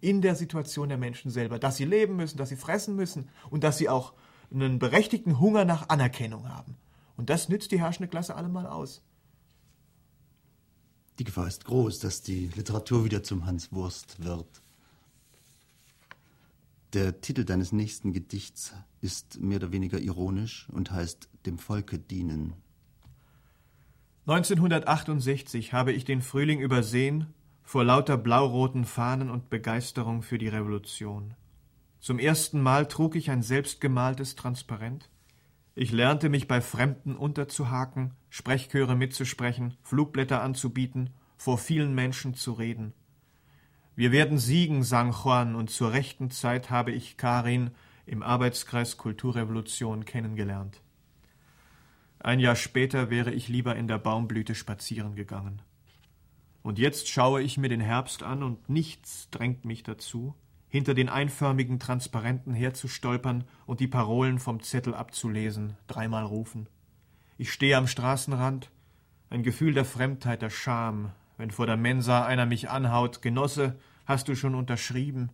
in 0.00 0.20
der 0.20 0.34
Situation 0.34 0.88
der 0.88 0.98
Menschen 0.98 1.30
selber. 1.30 1.58
Dass 1.58 1.76
sie 1.76 1.84
leben 1.84 2.16
müssen, 2.16 2.36
dass 2.36 2.48
sie 2.48 2.56
fressen 2.56 2.96
müssen 2.96 3.28
und 3.50 3.62
dass 3.64 3.78
sie 3.78 3.88
auch 3.88 4.14
einen 4.52 4.78
berechtigten 4.78 5.40
Hunger 5.40 5.64
nach 5.64 5.88
Anerkennung 5.88 6.48
haben. 6.48 6.76
Und 7.16 7.30
das 7.30 7.48
nützt 7.48 7.72
die 7.72 7.80
herrschende 7.80 8.08
Klasse 8.08 8.34
allemal 8.34 8.66
aus. 8.66 9.02
Die 11.18 11.24
Gefahr 11.24 11.46
ist 11.46 11.64
groß, 11.64 11.98
dass 11.98 12.22
die 12.22 12.48
Literatur 12.48 13.04
wieder 13.04 13.22
zum 13.22 13.46
Hans 13.46 13.72
Wurst 13.72 14.24
wird. 14.24 14.62
Der 16.94 17.20
Titel 17.20 17.44
deines 17.44 17.72
nächsten 17.72 18.12
Gedichts 18.12 18.74
ist 19.00 19.40
mehr 19.40 19.58
oder 19.58 19.72
weniger 19.72 19.98
ironisch 19.98 20.68
und 20.70 20.90
heißt 20.90 21.28
Dem 21.46 21.58
Volke 21.58 21.98
dienen. 21.98 22.54
1968 24.26 25.72
habe 25.72 25.92
ich 25.92 26.04
den 26.04 26.22
Frühling 26.22 26.60
übersehen 26.60 27.32
vor 27.62 27.84
lauter 27.84 28.16
blauroten 28.16 28.84
Fahnen 28.84 29.30
und 29.30 29.48
Begeisterung 29.50 30.22
für 30.22 30.38
die 30.38 30.48
Revolution. 30.48 31.34
Zum 32.02 32.18
ersten 32.18 32.60
Mal 32.60 32.88
trug 32.88 33.14
ich 33.14 33.30
ein 33.30 33.42
selbstgemaltes 33.42 34.34
Transparent. 34.34 35.08
Ich 35.76 35.92
lernte 35.92 36.30
mich 36.30 36.48
bei 36.48 36.60
Fremden 36.60 37.14
unterzuhaken, 37.14 38.10
Sprechchöre 38.28 38.96
mitzusprechen, 38.96 39.76
Flugblätter 39.82 40.42
anzubieten, 40.42 41.10
vor 41.36 41.58
vielen 41.58 41.94
Menschen 41.94 42.34
zu 42.34 42.54
reden. 42.54 42.92
Wir 43.94 44.10
werden 44.10 44.38
siegen, 44.38 44.82
sang 44.82 45.12
Juan, 45.12 45.54
und 45.54 45.70
zur 45.70 45.92
rechten 45.92 46.32
Zeit 46.32 46.70
habe 46.70 46.90
ich 46.90 47.18
Karin 47.18 47.70
im 48.04 48.24
Arbeitskreis 48.24 48.96
Kulturrevolution 48.96 50.04
kennengelernt. 50.04 50.82
Ein 52.18 52.40
Jahr 52.40 52.56
später 52.56 53.10
wäre 53.10 53.30
ich 53.30 53.46
lieber 53.46 53.76
in 53.76 53.86
der 53.86 53.98
Baumblüte 53.98 54.56
spazieren 54.56 55.14
gegangen. 55.14 55.62
Und 56.64 56.80
jetzt 56.80 57.08
schaue 57.08 57.42
ich 57.42 57.58
mir 57.58 57.68
den 57.68 57.80
Herbst 57.80 58.24
an 58.24 58.42
und 58.42 58.68
nichts 58.68 59.30
drängt 59.30 59.64
mich 59.64 59.84
dazu, 59.84 60.34
hinter 60.72 60.94
den 60.94 61.10
einförmigen 61.10 61.78
Transparenten 61.78 62.54
herzustolpern 62.54 63.44
und 63.66 63.80
die 63.80 63.88
Parolen 63.88 64.38
vom 64.38 64.62
Zettel 64.62 64.94
abzulesen, 64.94 65.76
dreimal 65.86 66.24
rufen. 66.24 66.66
Ich 67.36 67.52
stehe 67.52 67.76
am 67.76 67.86
Straßenrand, 67.86 68.70
ein 69.28 69.42
Gefühl 69.42 69.74
der 69.74 69.84
Fremdheit, 69.84 70.40
der 70.40 70.48
Scham, 70.48 71.12
wenn 71.36 71.50
vor 71.50 71.66
der 71.66 71.76
Mensa 71.76 72.24
einer 72.24 72.46
mich 72.46 72.70
anhaut, 72.70 73.20
Genosse, 73.20 73.78
hast 74.06 74.28
du 74.28 74.34
schon 74.34 74.54
unterschrieben? 74.54 75.28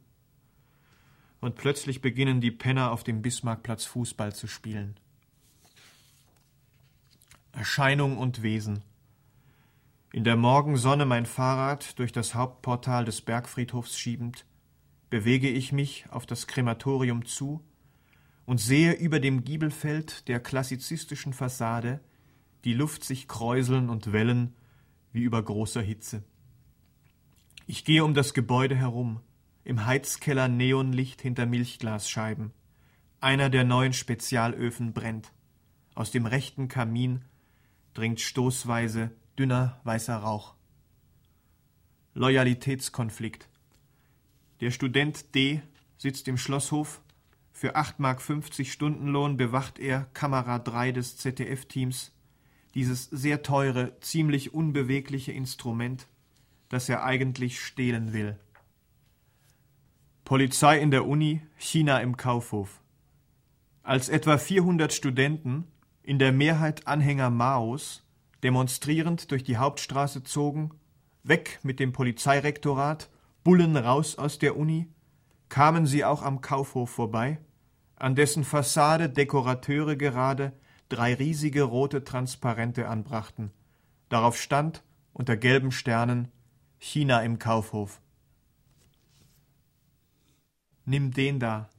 Und 1.41 1.55
plötzlich 1.55 2.01
beginnen 2.01 2.41
die 2.41 2.51
Penner 2.51 2.91
auf 2.91 3.05
dem 3.05 3.23
Bismarckplatz 3.23 3.85
Fußball 3.85 4.35
zu 4.35 4.49
spielen. 4.49 4.97
Erscheinung 7.53 8.19
und 8.19 8.43
Wesen. 8.43 8.83
In 10.13 10.25
der 10.25 10.37
Morgensonne 10.37 11.05
mein 11.05 11.27
Fahrrad 11.27 11.97
durch 12.01 12.11
das 12.11 12.35
Hauptportal 12.35 13.05
des 13.05 13.21
Bergfriedhofs 13.21 13.97
schiebend, 13.97 14.45
bewege 15.11 15.49
ich 15.49 15.73
mich 15.73 16.07
auf 16.11 16.27
das 16.27 16.47
Krematorium 16.47 17.25
zu 17.25 17.65
und 18.45 18.59
sehe 18.59 18.93
über 18.93 19.21
dem 19.21 19.45
Giebelfeld 19.45 20.29
der 20.29 20.41
klassizistischen 20.41 21.33
Fassade 21.33 22.01
die 22.65 22.75
Luft 22.75 23.05
sich 23.05 23.29
kräuseln 23.29 23.89
und 23.89 24.13
wellen 24.13 24.55
wie 25.13 25.23
über 25.23 25.43
großer 25.43 25.83
Hitze. 25.83 26.25
Ich 27.67 27.85
gehe 27.85 28.05
um 28.05 28.15
das 28.15 28.35
Gebäude 28.35 28.77
herum, 28.77 29.21
im 29.65 29.85
Heizkeller 29.85 30.49
Neonlicht 30.49 31.21
hinter 31.21 31.47
Milchglasscheiben. 31.47 32.53
Einer 33.21 33.51
der 33.51 33.65
neuen 33.65 33.93
Spezialöfen 33.93 34.93
brennt. 34.93 35.33
Aus 35.95 36.11
dem 36.11 36.25
rechten 36.27 36.69
Kamin 36.69 37.25
dringt 37.93 38.21
stoßweise 38.21 39.11
dünner 39.39 39.81
weißer 39.85 40.17
Rauch. 40.17 40.55
Loyalitätskonflikt. 42.15 43.48
Der 44.61 44.73
Student 44.73 45.35
D. 45.37 45.63
sitzt 45.99 46.27
im 46.27 46.37
Schlosshof. 46.37 47.01
Für 47.53 47.77
8,50 47.77 47.99
Mark 47.99 48.23
Stundenlohn 48.67 49.37
bewacht 49.37 49.79
er 49.79 50.09
Kamera 50.15 50.59
3 50.59 50.93
des 50.93 51.17
ZDF-Teams, 51.17 52.13
dieses 52.75 53.05
sehr 53.05 53.43
teure, 53.43 53.99
ziemlich 54.01 54.55
unbewegliche 54.55 55.33
Instrument, 55.33 56.09
das 56.69 56.89
er 56.89 57.05
eigentlich 57.05 57.61
stehlen 57.61 58.13
will. 58.13 58.37
Polizei 60.25 60.79
in 60.79 60.91
der 60.91 61.07
Uni, 61.07 61.41
China 61.57 62.01
im 62.01 62.17
Kaufhof. 62.17 62.81
Als 63.83 64.09
etwa 64.09 64.39
400 64.39 64.93
Studenten, 64.93 65.65
in 66.03 66.19
der 66.19 66.33
Mehrheit 66.33 66.87
Anhänger 66.87 67.31
Maos, 67.31 68.03
demonstrierend 68.43 69.31
durch 69.31 69.45
die 69.45 69.57
Hauptstraße 69.57 70.25
zogen, 70.25 70.73
weg 71.23 71.61
mit 71.63 71.81
dem 71.81 71.93
Polizeirektorat 71.93 73.09
Bullen 73.49 73.79
raus 73.79 74.19
aus 74.19 74.39
der 74.39 74.59
Uni, 74.59 74.89
kamen 75.49 75.87
sie 75.87 76.05
auch 76.05 76.21
am 76.21 76.43
Kaufhof 76.43 76.91
vorbei, 76.91 77.39
an 77.97 78.15
dessen 78.15 78.45
Fassade 78.45 79.09
Dekorateure 79.09 79.97
gerade 79.97 80.53
drei 80.91 81.15
riesige 81.15 81.63
rote 81.63 82.05
Transparente 82.05 82.89
anbrachten. 82.89 83.51
Darauf 84.11 84.39
stand, 84.39 84.85
unter 85.15 85.39
gelben 85.39 85.73
Sternen, 85.73 86.29
China 86.77 87.23
im 87.23 87.39
Kaufhof. 87.39 88.03
Nimm 90.85 91.15
den 91.15 91.41
da. 91.41 91.71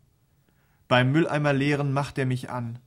Beim 0.88 1.12
Mülleimer 1.12 1.54
leeren 1.54 1.94
macht 1.94 2.18
er 2.18 2.26
mich 2.26 2.50
an. 2.50 2.80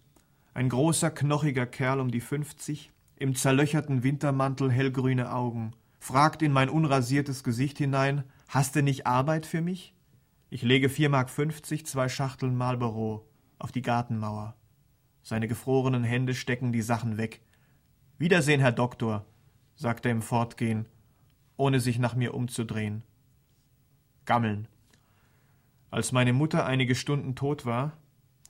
Ein 0.54 0.68
großer, 0.68 1.12
knochiger 1.12 1.66
Kerl 1.66 2.00
um 2.00 2.10
die 2.10 2.20
fünfzig, 2.20 2.90
im 3.14 3.36
zerlöcherten 3.36 4.02
Wintermantel 4.02 4.72
hellgrüne 4.72 5.32
Augen, 5.32 5.70
fragt 6.00 6.42
in 6.42 6.50
mein 6.50 6.68
unrasiertes 6.68 7.44
Gesicht 7.44 7.78
hinein, 7.78 8.24
Hast 8.52 8.76
du 8.76 8.82
nicht 8.82 9.06
Arbeit 9.06 9.46
für 9.46 9.62
mich? 9.62 9.94
Ich 10.50 10.60
lege 10.60 10.90
vier 10.90 11.08
Mark 11.08 11.30
fünfzig, 11.30 11.86
zwei 11.86 12.10
Schachteln 12.10 12.54
Marlboro 12.54 13.26
auf 13.58 13.72
die 13.72 13.80
Gartenmauer. 13.80 14.54
Seine 15.22 15.48
gefrorenen 15.48 16.04
Hände 16.04 16.34
stecken 16.34 16.70
die 16.70 16.82
Sachen 16.82 17.16
weg. 17.16 17.40
Wiedersehen, 18.18 18.60
Herr 18.60 18.72
Doktor, 18.72 19.24
sagt 19.74 20.04
er 20.04 20.12
im 20.12 20.20
Fortgehen, 20.20 20.84
ohne 21.56 21.80
sich 21.80 21.98
nach 21.98 22.14
mir 22.14 22.34
umzudrehen. 22.34 23.04
Gammeln. 24.26 24.68
Als 25.90 26.12
meine 26.12 26.34
Mutter 26.34 26.66
einige 26.66 26.94
Stunden 26.94 27.34
tot 27.34 27.64
war, 27.64 27.96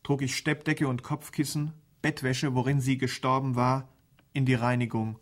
trug 0.02 0.22
ich 0.22 0.36
Steppdecke 0.36 0.88
und 0.88 1.04
Kopfkissen, 1.04 1.74
Bettwäsche, 2.00 2.56
worin 2.56 2.80
sie 2.80 2.98
gestorben 2.98 3.54
war, 3.54 3.88
in 4.32 4.46
die 4.46 4.54
Reinigung. 4.54 5.20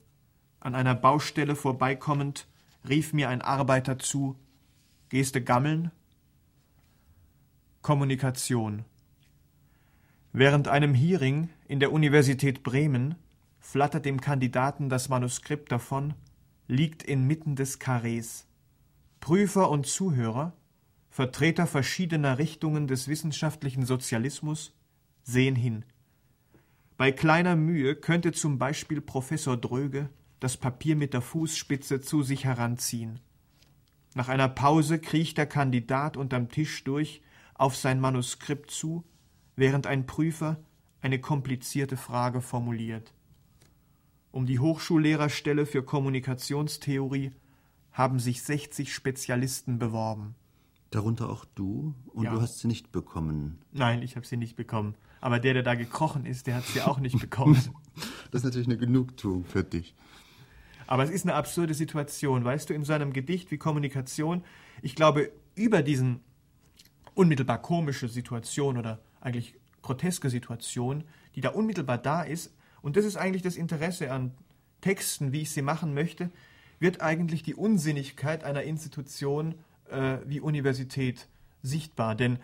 An 0.58 0.74
einer 0.74 0.94
Baustelle 0.94 1.54
vorbeikommend, 1.54 2.48
rief 2.88 3.12
mir 3.12 3.28
ein 3.28 3.42
Arbeiter 3.42 3.98
zu, 3.98 4.38
Geste 5.10 5.42
Gammeln. 5.42 5.90
Kommunikation. 7.82 8.84
Während 10.32 10.68
einem 10.68 10.94
Hearing 10.94 11.48
in 11.66 11.80
der 11.80 11.90
Universität 11.90 12.62
Bremen 12.62 13.16
flattert 13.58 14.04
dem 14.04 14.20
Kandidaten 14.20 14.88
das 14.88 15.08
Manuskript 15.08 15.72
davon, 15.72 16.14
liegt 16.68 17.02
inmitten 17.02 17.56
des 17.56 17.80
Karrees. 17.80 18.46
Prüfer 19.18 19.68
und 19.68 19.88
Zuhörer, 19.88 20.52
Vertreter 21.08 21.66
verschiedener 21.66 22.38
Richtungen 22.38 22.86
des 22.86 23.08
wissenschaftlichen 23.08 23.86
Sozialismus, 23.86 24.72
sehen 25.24 25.56
hin. 25.56 25.84
Bei 26.96 27.10
kleiner 27.10 27.56
Mühe 27.56 27.96
könnte 27.96 28.30
zum 28.30 28.60
Beispiel 28.60 29.00
Professor 29.00 29.56
Dröge 29.56 30.08
das 30.38 30.56
Papier 30.56 30.94
mit 30.94 31.14
der 31.14 31.20
Fußspitze 31.20 32.00
zu 32.00 32.22
sich 32.22 32.44
heranziehen. 32.44 33.18
Nach 34.14 34.28
einer 34.28 34.48
Pause 34.48 34.98
kriecht 34.98 35.38
der 35.38 35.46
Kandidat 35.46 36.16
unterm 36.16 36.48
Tisch 36.48 36.82
durch 36.84 37.22
auf 37.54 37.76
sein 37.76 38.00
Manuskript 38.00 38.70
zu, 38.70 39.04
während 39.56 39.86
ein 39.86 40.06
Prüfer 40.06 40.58
eine 41.00 41.20
komplizierte 41.20 41.96
Frage 41.96 42.40
formuliert. 42.40 43.12
Um 44.32 44.46
die 44.46 44.58
Hochschullehrerstelle 44.58 45.66
für 45.66 45.82
Kommunikationstheorie 45.82 47.32
haben 47.92 48.18
sich 48.18 48.42
60 48.42 48.92
Spezialisten 48.92 49.78
beworben. 49.78 50.34
Darunter 50.90 51.28
auch 51.28 51.44
du? 51.54 51.94
Und 52.06 52.24
ja. 52.24 52.32
du 52.32 52.40
hast 52.40 52.58
sie 52.58 52.68
nicht 52.68 52.92
bekommen? 52.92 53.58
Nein, 53.72 54.02
ich 54.02 54.16
habe 54.16 54.26
sie 54.26 54.36
nicht 54.36 54.56
bekommen. 54.56 54.94
Aber 55.20 55.38
der, 55.38 55.54
der 55.54 55.62
da 55.62 55.74
gekrochen 55.74 56.26
ist, 56.26 56.46
der 56.46 56.56
hat 56.56 56.64
sie 56.64 56.80
auch 56.80 56.98
nicht 56.98 57.18
bekommen. 57.20 57.54
das 58.30 58.40
ist 58.40 58.44
natürlich 58.44 58.68
eine 58.68 58.78
Genugtuung 58.78 59.44
für 59.44 59.62
dich. 59.62 59.94
Aber 60.90 61.04
es 61.04 61.10
ist 61.10 61.24
eine 61.24 61.34
absurde 61.34 61.72
Situation, 61.72 62.44
weißt 62.44 62.68
du, 62.68 62.74
in 62.74 62.84
so 62.84 62.92
einem 62.92 63.12
Gedicht 63.12 63.52
wie 63.52 63.58
Kommunikation. 63.58 64.42
Ich 64.82 64.96
glaube, 64.96 65.30
über 65.54 65.82
diesen 65.82 66.18
unmittelbar 67.14 67.62
komische 67.62 68.08
Situation 68.08 68.76
oder 68.76 68.98
eigentlich 69.20 69.54
groteske 69.82 70.28
Situation, 70.28 71.04
die 71.36 71.42
da 71.42 71.50
unmittelbar 71.50 71.96
da 71.96 72.22
ist. 72.22 72.52
Und 72.82 72.96
das 72.96 73.04
ist 73.04 73.16
eigentlich 73.16 73.42
das 73.42 73.54
Interesse 73.54 74.10
an 74.10 74.32
Texten, 74.80 75.30
wie 75.30 75.42
ich 75.42 75.52
sie 75.52 75.62
machen 75.62 75.94
möchte, 75.94 76.28
wird 76.80 77.00
eigentlich 77.02 77.44
die 77.44 77.54
Unsinnigkeit 77.54 78.42
einer 78.42 78.64
Institution 78.64 79.54
äh, 79.90 80.16
wie 80.26 80.40
Universität 80.40 81.28
sichtbar. 81.62 82.16
Denn 82.16 82.40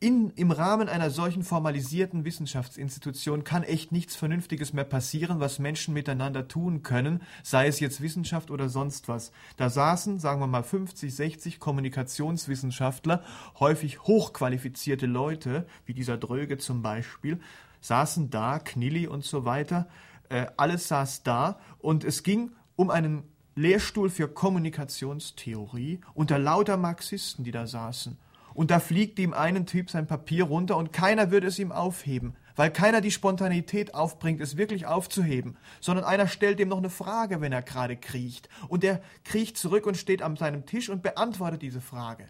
in, 0.00 0.30
im 0.36 0.50
Rahmen 0.50 0.88
einer 0.88 1.10
solchen 1.10 1.42
formalisierten 1.42 2.24
Wissenschaftsinstitution 2.24 3.44
kann 3.44 3.62
echt 3.62 3.92
nichts 3.92 4.16
Vernünftiges 4.16 4.72
mehr 4.72 4.84
passieren, 4.84 5.40
was 5.40 5.58
Menschen 5.58 5.94
miteinander 5.94 6.48
tun 6.48 6.82
können, 6.82 7.22
sei 7.42 7.68
es 7.68 7.80
jetzt 7.80 8.00
Wissenschaft 8.00 8.50
oder 8.50 8.68
sonst 8.68 9.08
was. 9.08 9.32
Da 9.56 9.70
saßen, 9.70 10.18
sagen 10.18 10.40
wir 10.40 10.46
mal, 10.46 10.62
50, 10.62 11.14
60 11.14 11.60
Kommunikationswissenschaftler, 11.60 13.22
häufig 13.60 14.02
hochqualifizierte 14.02 15.06
Leute, 15.06 15.66
wie 15.86 15.94
dieser 15.94 16.16
Dröge 16.16 16.58
zum 16.58 16.82
Beispiel, 16.82 17.40
saßen 17.80 18.30
da, 18.30 18.58
Knilli 18.58 19.06
und 19.06 19.24
so 19.24 19.44
weiter, 19.44 19.88
äh, 20.28 20.46
alles 20.56 20.88
saß 20.88 21.22
da 21.22 21.58
und 21.78 22.04
es 22.04 22.22
ging 22.22 22.52
um 22.76 22.90
einen 22.90 23.22
Lehrstuhl 23.54 24.10
für 24.10 24.28
Kommunikationstheorie 24.28 26.00
unter 26.14 26.38
lauter 26.38 26.76
Marxisten, 26.76 27.44
die 27.44 27.52
da 27.52 27.66
saßen 27.66 28.18
und 28.54 28.70
da 28.70 28.78
fliegt 28.80 29.18
dem 29.18 29.34
einen 29.34 29.66
Typ 29.66 29.90
sein 29.90 30.06
Papier 30.06 30.44
runter 30.44 30.76
und 30.76 30.92
keiner 30.92 31.30
würde 31.30 31.48
es 31.48 31.58
ihm 31.58 31.72
aufheben, 31.72 32.34
weil 32.56 32.70
keiner 32.70 33.00
die 33.00 33.10
Spontanität 33.10 33.94
aufbringt, 33.94 34.40
es 34.40 34.56
wirklich 34.56 34.86
aufzuheben, 34.86 35.56
sondern 35.80 36.04
einer 36.04 36.28
stellt 36.28 36.60
ihm 36.60 36.68
noch 36.68 36.78
eine 36.78 36.90
Frage, 36.90 37.40
wenn 37.40 37.52
er 37.52 37.62
gerade 37.62 37.96
kriecht. 37.96 38.48
Und 38.68 38.82
der 38.82 39.02
kriecht 39.24 39.58
zurück 39.58 39.86
und 39.86 39.96
steht 39.96 40.22
an 40.22 40.36
seinem 40.36 40.66
Tisch 40.66 40.88
und 40.88 41.02
beantwortet 41.02 41.62
diese 41.62 41.80
Frage. 41.80 42.28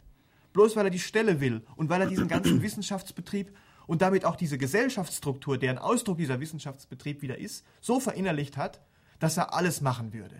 Bloß 0.54 0.76
weil 0.76 0.86
er 0.86 0.90
die 0.90 0.98
Stelle 0.98 1.40
will 1.40 1.62
und 1.76 1.90
weil 1.90 2.00
er 2.00 2.06
diesen 2.06 2.28
ganzen 2.28 2.62
Wissenschaftsbetrieb 2.62 3.54
und 3.86 4.00
damit 4.00 4.24
auch 4.24 4.36
diese 4.36 4.56
Gesellschaftsstruktur, 4.56 5.58
deren 5.58 5.78
Ausdruck 5.78 6.16
dieser 6.16 6.40
Wissenschaftsbetrieb 6.40 7.22
wieder 7.22 7.38
ist, 7.38 7.64
so 7.80 8.00
verinnerlicht 8.00 8.56
hat, 8.56 8.80
dass 9.18 9.36
er 9.36 9.52
alles 9.52 9.80
machen 9.80 10.14
würde. 10.14 10.36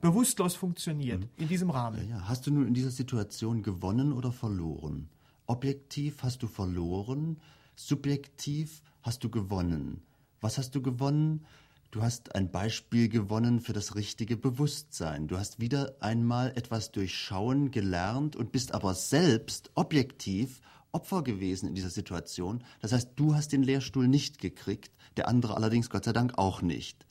Bewusstlos 0.00 0.54
funktioniert 0.54 1.20
mhm. 1.20 1.28
in 1.36 1.48
diesem 1.48 1.70
Rahmen. 1.70 2.08
Ja, 2.08 2.18
ja. 2.18 2.28
Hast 2.28 2.46
du 2.46 2.52
nun 2.52 2.68
in 2.68 2.74
dieser 2.74 2.90
Situation 2.90 3.62
gewonnen 3.62 4.12
oder 4.12 4.32
verloren? 4.32 5.08
Objektiv 5.50 6.22
hast 6.22 6.42
du 6.42 6.46
verloren, 6.46 7.40
subjektiv 7.74 8.82
hast 9.00 9.24
du 9.24 9.30
gewonnen. 9.30 10.02
Was 10.42 10.58
hast 10.58 10.74
du 10.74 10.82
gewonnen? 10.82 11.46
Du 11.90 12.02
hast 12.02 12.34
ein 12.34 12.50
Beispiel 12.50 13.08
gewonnen 13.08 13.60
für 13.60 13.72
das 13.72 13.94
richtige 13.94 14.36
Bewusstsein. 14.36 15.26
Du 15.26 15.38
hast 15.38 15.58
wieder 15.58 15.96
einmal 16.00 16.50
etwas 16.50 16.92
durchschauen 16.92 17.70
gelernt 17.70 18.36
und 18.36 18.52
bist 18.52 18.74
aber 18.74 18.92
selbst 18.92 19.70
objektiv 19.74 20.60
Opfer 20.92 21.22
gewesen 21.22 21.66
in 21.66 21.74
dieser 21.74 21.88
Situation. 21.88 22.62
Das 22.82 22.92
heißt, 22.92 23.12
du 23.16 23.34
hast 23.34 23.50
den 23.50 23.62
Lehrstuhl 23.62 24.06
nicht 24.06 24.40
gekriegt, 24.40 24.90
der 25.16 25.28
andere 25.28 25.56
allerdings 25.56 25.88
Gott 25.88 26.04
sei 26.04 26.12
Dank 26.12 26.36
auch 26.36 26.60
nicht. 26.60 27.06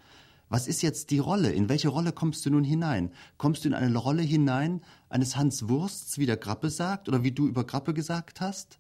Was 0.50 0.68
ist 0.68 0.82
jetzt 0.82 1.12
die 1.12 1.20
Rolle? 1.20 1.52
In 1.52 1.68
welche 1.68 1.90
Rolle 1.90 2.12
kommst 2.12 2.46
du 2.46 2.50
nun 2.50 2.64
hinein? 2.64 3.12
Kommst 3.38 3.64
du 3.64 3.70
in 3.70 3.74
eine 3.74 3.98
Rolle 3.98 4.22
hinein 4.22 4.82
eines 5.10 5.36
Hans 5.36 5.68
Wursts, 5.68 6.18
wie 6.18 6.26
der 6.26 6.38
Grappe 6.38 6.70
sagt, 6.70 7.10
oder 7.10 7.24
wie 7.24 7.32
du 7.32 7.48
über 7.48 7.66
Grappe 7.66 7.94
gesagt 7.94 8.40
hast, 8.40 8.80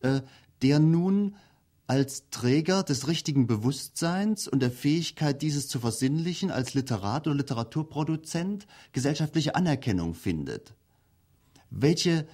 äh, 0.00 0.22
der 0.62 0.78
nun 0.78 1.36
als 1.86 2.30
Träger 2.30 2.82
des 2.82 3.08
richtigen 3.08 3.46
Bewusstseins 3.46 4.48
und 4.48 4.60
der 4.60 4.70
Fähigkeit, 4.70 5.42
dieses 5.42 5.68
zu 5.68 5.78
versinnlichen, 5.78 6.50
als 6.50 6.72
Literat 6.72 7.26
oder 7.26 7.36
Literaturproduzent 7.36 8.66
gesellschaftliche 8.92 9.54
Anerkennung 9.54 10.14
findet? 10.14 10.74
Welche 11.68 12.26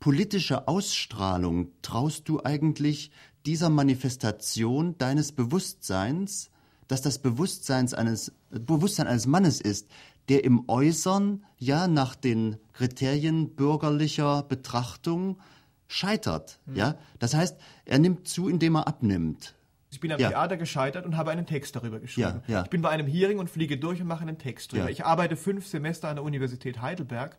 politische 0.00 0.68
Ausstrahlung 0.68 1.72
traust 1.82 2.28
du 2.28 2.42
eigentlich 2.42 3.10
dieser 3.44 3.68
Manifestation 3.68 4.96
deines 4.96 5.32
Bewusstseins, 5.32 6.50
dass 6.88 7.02
das 7.02 7.18
Bewusstsein 7.18 7.92
eines, 7.94 8.32
Bewusstsein 8.50 9.06
eines 9.06 9.26
Mannes 9.26 9.60
ist, 9.60 9.88
der 10.28 10.44
im 10.44 10.68
Äußern 10.68 11.44
ja 11.58 11.86
nach 11.86 12.14
den 12.14 12.56
Kriterien 12.72 13.54
bürgerlicher 13.54 14.42
Betrachtung 14.42 15.38
scheitert. 15.86 16.58
Mhm. 16.66 16.76
Ja? 16.76 16.94
Das 17.18 17.34
heißt, 17.34 17.56
er 17.84 17.98
nimmt 17.98 18.28
zu, 18.28 18.48
indem 18.48 18.76
er 18.76 18.88
abnimmt. 18.88 19.54
Ich 19.90 20.00
bin 20.00 20.12
am 20.12 20.20
ja. 20.20 20.28
Theater 20.28 20.58
gescheitert 20.58 21.06
und 21.06 21.16
habe 21.16 21.30
einen 21.30 21.46
Text 21.46 21.74
darüber 21.74 21.98
geschrieben. 21.98 22.42
Ja, 22.46 22.54
ja. 22.54 22.62
Ich 22.64 22.70
bin 22.70 22.82
bei 22.82 22.90
einem 22.90 23.06
Hearing 23.06 23.38
und 23.38 23.48
fliege 23.48 23.78
durch 23.78 24.02
und 24.02 24.06
mache 24.06 24.20
einen 24.20 24.36
Text 24.36 24.72
darüber. 24.72 24.90
Ich 24.90 25.04
arbeite 25.04 25.36
fünf 25.36 25.66
Semester 25.66 26.08
an 26.08 26.16
der 26.16 26.24
Universität 26.24 26.82
Heidelberg 26.82 27.38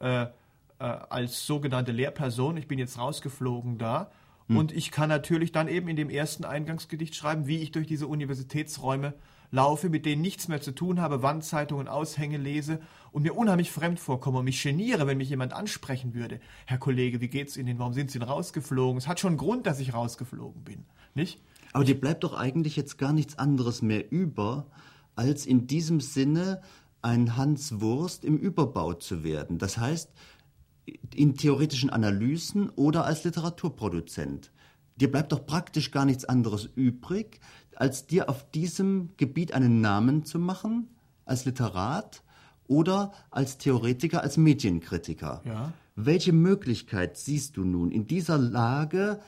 äh, 0.00 0.22
äh, 0.22 0.28
als 0.78 1.46
sogenannte 1.46 1.92
Lehrperson. 1.92 2.56
Ich 2.56 2.66
bin 2.66 2.78
jetzt 2.78 2.98
rausgeflogen 2.98 3.76
da 3.76 4.10
hm. 4.48 4.56
Und 4.56 4.72
ich 4.72 4.90
kann 4.90 5.08
natürlich 5.08 5.52
dann 5.52 5.68
eben 5.68 5.88
in 5.88 5.96
dem 5.96 6.10
ersten 6.10 6.44
Eingangsgedicht 6.44 7.14
schreiben, 7.14 7.46
wie 7.46 7.58
ich 7.58 7.72
durch 7.72 7.86
diese 7.86 8.06
Universitätsräume 8.06 9.14
laufe, 9.50 9.90
mit 9.90 10.06
denen 10.06 10.22
nichts 10.22 10.48
mehr 10.48 10.60
zu 10.60 10.72
tun 10.72 11.00
habe, 11.00 11.22
Wandzeitungen, 11.22 11.86
Aushänge 11.86 12.38
lese 12.38 12.80
und 13.12 13.22
mir 13.22 13.36
unheimlich 13.36 13.70
fremd 13.70 14.00
vorkomme 14.00 14.38
und 14.38 14.46
mich 14.46 14.62
geniere, 14.62 15.06
wenn 15.06 15.18
mich 15.18 15.28
jemand 15.28 15.52
ansprechen 15.52 16.14
würde. 16.14 16.40
Herr 16.66 16.78
Kollege, 16.78 17.20
wie 17.20 17.28
geht's 17.28 17.56
Ihnen? 17.56 17.78
Warum 17.78 17.92
sind 17.92 18.10
Sie 18.10 18.18
denn 18.18 18.28
rausgeflogen? 18.28 18.96
Es 18.96 19.06
hat 19.06 19.20
schon 19.20 19.32
einen 19.32 19.38
Grund, 19.38 19.66
dass 19.66 19.78
ich 19.78 19.92
rausgeflogen 19.92 20.64
bin, 20.64 20.84
nicht? 21.14 21.40
Aber 21.74 21.84
dir 21.84 21.98
bleibt 21.98 22.24
doch 22.24 22.34
eigentlich 22.34 22.76
jetzt 22.76 22.98
gar 22.98 23.12
nichts 23.12 23.38
anderes 23.38 23.82
mehr 23.82 24.10
über, 24.10 24.66
als 25.16 25.46
in 25.46 25.66
diesem 25.66 26.00
Sinne 26.00 26.62
ein 27.02 27.36
Hans 27.36 27.80
Wurst 27.80 28.24
im 28.24 28.38
Überbau 28.38 28.94
zu 28.94 29.24
werden. 29.24 29.58
Das 29.58 29.76
heißt, 29.76 30.10
in 31.14 31.36
theoretischen 31.36 31.90
Analysen 31.90 32.70
oder 32.70 33.04
als 33.04 33.24
Literaturproduzent. 33.24 34.52
Dir 34.96 35.10
bleibt 35.10 35.32
doch 35.32 35.46
praktisch 35.46 35.90
gar 35.90 36.04
nichts 36.04 36.24
anderes 36.24 36.68
übrig, 36.74 37.40
als 37.76 38.06
dir 38.06 38.28
auf 38.28 38.50
diesem 38.50 39.10
Gebiet 39.16 39.52
einen 39.54 39.80
Namen 39.80 40.24
zu 40.24 40.38
machen, 40.38 40.88
als 41.24 41.44
Literat 41.44 42.22
oder 42.66 43.12
als 43.30 43.58
Theoretiker, 43.58 44.22
als 44.22 44.36
Medienkritiker. 44.36 45.42
Ja. 45.44 45.72
Welche 45.94 46.32
Möglichkeit 46.32 47.16
siehst 47.16 47.56
du 47.56 47.64
nun 47.64 47.90
in 47.90 48.06
dieser 48.06 48.38
Lage, 48.38 49.20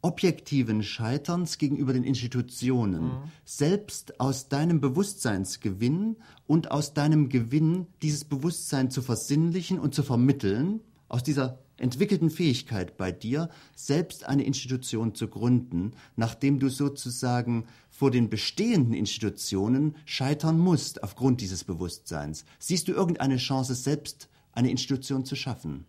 objektiven 0.00 0.82
Scheiterns 0.82 1.58
gegenüber 1.58 1.92
den 1.92 2.04
Institutionen, 2.04 3.04
mhm. 3.04 3.22
selbst 3.44 4.20
aus 4.20 4.48
deinem 4.48 4.80
Bewusstseinsgewinn 4.80 6.16
und 6.46 6.70
aus 6.70 6.94
deinem 6.94 7.28
Gewinn, 7.28 7.86
dieses 8.02 8.24
Bewusstsein 8.24 8.90
zu 8.90 9.02
versinnlichen 9.02 9.78
und 9.78 9.94
zu 9.94 10.02
vermitteln, 10.02 10.80
aus 11.08 11.22
dieser 11.22 11.58
entwickelten 11.78 12.30
Fähigkeit 12.30 12.96
bei 12.96 13.12
dir, 13.12 13.48
selbst 13.74 14.24
eine 14.24 14.44
Institution 14.44 15.14
zu 15.14 15.28
gründen, 15.28 15.92
nachdem 16.16 16.58
du 16.58 16.68
sozusagen 16.68 17.66
vor 17.88 18.10
den 18.10 18.28
bestehenden 18.28 18.94
Institutionen 18.94 19.96
scheitern 20.04 20.58
musst 20.58 21.02
aufgrund 21.02 21.40
dieses 21.40 21.64
Bewusstseins. 21.64 22.44
Siehst 22.58 22.88
du 22.88 22.92
irgendeine 22.92 23.36
Chance, 23.36 23.74
selbst 23.74 24.28
eine 24.52 24.70
Institution 24.70 25.24
zu 25.24 25.36
schaffen? 25.36 25.86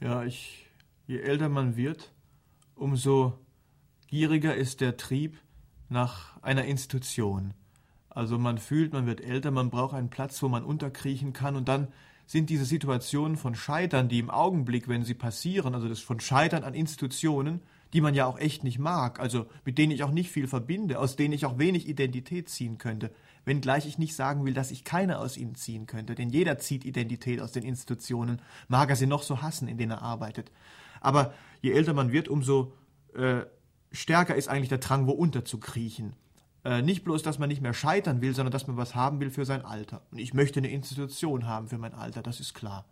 Ja, 0.00 0.24
ich, 0.24 0.66
je 1.06 1.18
älter 1.18 1.48
man 1.48 1.76
wird, 1.76 2.12
umso 2.74 3.38
gieriger 4.12 4.54
ist 4.54 4.82
der 4.82 4.98
Trieb 4.98 5.38
nach 5.88 6.36
einer 6.42 6.66
Institution. 6.66 7.54
Also 8.10 8.38
man 8.38 8.58
fühlt, 8.58 8.92
man 8.92 9.06
wird 9.06 9.22
älter, 9.22 9.50
man 9.50 9.70
braucht 9.70 9.94
einen 9.94 10.10
Platz, 10.10 10.42
wo 10.42 10.48
man 10.48 10.64
unterkriechen 10.64 11.32
kann 11.32 11.56
und 11.56 11.66
dann 11.66 11.88
sind 12.26 12.50
diese 12.50 12.66
Situationen 12.66 13.38
von 13.38 13.54
Scheitern, 13.54 14.10
die 14.10 14.18
im 14.18 14.28
Augenblick, 14.28 14.86
wenn 14.86 15.02
sie 15.02 15.14
passieren, 15.14 15.74
also 15.74 15.88
das 15.88 16.00
von 16.00 16.20
Scheitern 16.20 16.62
an 16.62 16.74
Institutionen, 16.74 17.62
die 17.94 18.02
man 18.02 18.12
ja 18.12 18.26
auch 18.26 18.38
echt 18.38 18.64
nicht 18.64 18.78
mag, 18.78 19.18
also 19.18 19.46
mit 19.64 19.78
denen 19.78 19.92
ich 19.92 20.02
auch 20.02 20.10
nicht 20.10 20.30
viel 20.30 20.46
verbinde, 20.46 20.98
aus 20.98 21.16
denen 21.16 21.32
ich 21.32 21.46
auch 21.46 21.58
wenig 21.58 21.88
Identität 21.88 22.50
ziehen 22.50 22.76
könnte, 22.76 23.12
wenngleich 23.46 23.86
ich 23.86 23.96
nicht 23.96 24.14
sagen 24.14 24.44
will, 24.44 24.52
dass 24.52 24.72
ich 24.72 24.84
keine 24.84 25.20
aus 25.20 25.38
ihnen 25.38 25.54
ziehen 25.54 25.86
könnte, 25.86 26.14
denn 26.14 26.28
jeder 26.28 26.58
zieht 26.58 26.84
Identität 26.84 27.40
aus 27.40 27.52
den 27.52 27.62
Institutionen, 27.62 28.42
mag 28.68 28.90
er 28.90 28.96
sie 28.96 29.06
noch 29.06 29.22
so 29.22 29.40
hassen, 29.40 29.68
in 29.68 29.78
denen 29.78 29.92
er 29.92 30.02
arbeitet. 30.02 30.52
Aber 31.00 31.32
je 31.62 31.72
älter 31.72 31.94
man 31.94 32.12
wird, 32.12 32.28
umso 32.28 32.74
äh, 33.14 33.46
stärker 33.92 34.34
ist 34.34 34.48
eigentlich 34.48 34.68
der 34.68 34.78
Drang, 34.78 35.06
wo 35.06 35.12
unterzukriechen. 35.12 36.14
Äh, 36.64 36.82
nicht 36.82 37.04
bloß, 37.04 37.22
dass 37.22 37.38
man 37.38 37.48
nicht 37.48 37.60
mehr 37.60 37.74
scheitern 37.74 38.20
will, 38.20 38.34
sondern 38.34 38.52
dass 38.52 38.66
man 38.66 38.76
was 38.76 38.94
haben 38.94 39.20
will 39.20 39.30
für 39.30 39.44
sein 39.44 39.64
Alter. 39.64 40.02
Und 40.10 40.18
ich 40.18 40.34
möchte 40.34 40.60
eine 40.60 40.70
Institution 40.70 41.46
haben 41.46 41.68
für 41.68 41.78
mein 41.78 41.94
Alter, 41.94 42.22
das 42.22 42.40
ist 42.40 42.54
klar. 42.54 42.84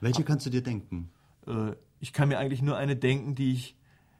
Welche 0.00 0.24
kannst 0.24 0.44
du 0.46 0.50
dir 0.50 0.62
denken? 0.62 1.10
Äh, 1.46 1.72
ich 2.00 2.12
kann 2.12 2.28
mir 2.28 2.38
eigentlich 2.38 2.62
nur 2.62 2.76
eine 2.76 2.96
denken, 2.96 3.34
die 3.34 3.52
ich, 3.52 3.76